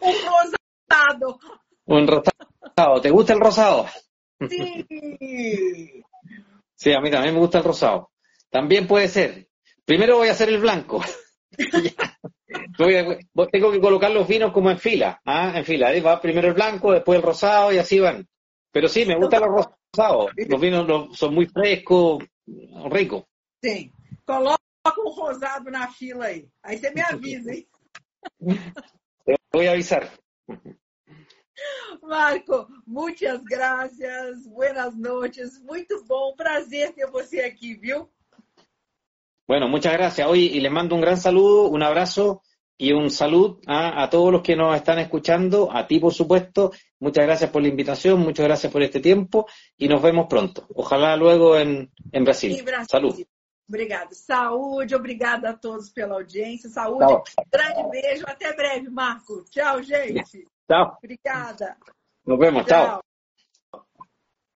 [0.00, 1.40] un rosado.
[1.84, 3.00] Un rosado.
[3.02, 3.86] ¿Te gusta el rosado?
[4.48, 6.04] Sí.
[6.74, 8.10] Sí, a mí también me gusta el rosado.
[8.50, 9.48] También puede ser.
[9.84, 11.02] Primero voy a hacer el blanco.
[13.52, 15.20] Tengo que colocar los vinos como en fila.
[15.24, 15.52] ¿ah?
[15.56, 15.88] En fila.
[15.88, 18.26] Ahí va primero el blanco, después el rosado y así van.
[18.70, 20.30] Pero sí, me gustan los rosados.
[20.36, 22.22] Los vinos son muy frescos,
[22.90, 23.24] ricos.
[23.62, 23.92] Sí.
[24.24, 24.58] Coloca
[25.04, 26.48] un rosado na fila ahí.
[26.62, 27.66] Ahí se me avisa, ¿eh?
[29.24, 30.10] Te voy a avisar.
[32.02, 38.08] Marco, muchas gracias, buenas noches, muito bom, prazer ter você aqui, viu?
[39.46, 40.26] Bueno, muchas gracias.
[40.26, 42.42] Hoy y les mando un gran saludo, un abrazo
[42.76, 46.70] y un saludo a, a, todos los que nos están escuchando, a ti por supuesto.
[47.00, 49.46] Muchas gracias por la invitación, muchas gracias por este tiempo
[49.76, 50.66] y nos vemos pronto.
[50.74, 52.62] Ojalá luego en, en Brasil.
[52.62, 52.86] Brasil.
[52.90, 53.14] Salud.
[53.68, 54.08] Obrigada.
[54.12, 56.70] Saúde, obrigada a todos pela audiência.
[56.70, 57.24] Saúde, Tchau.
[57.50, 58.24] grande beijo.
[58.26, 59.44] Até breve, Marco.
[59.50, 60.44] Tchau, gente.
[60.68, 60.98] Tchau.
[61.02, 61.76] Obrigada.
[62.26, 62.66] Nos vemos.
[62.66, 62.86] Tchau.
[62.86, 63.07] Tchau.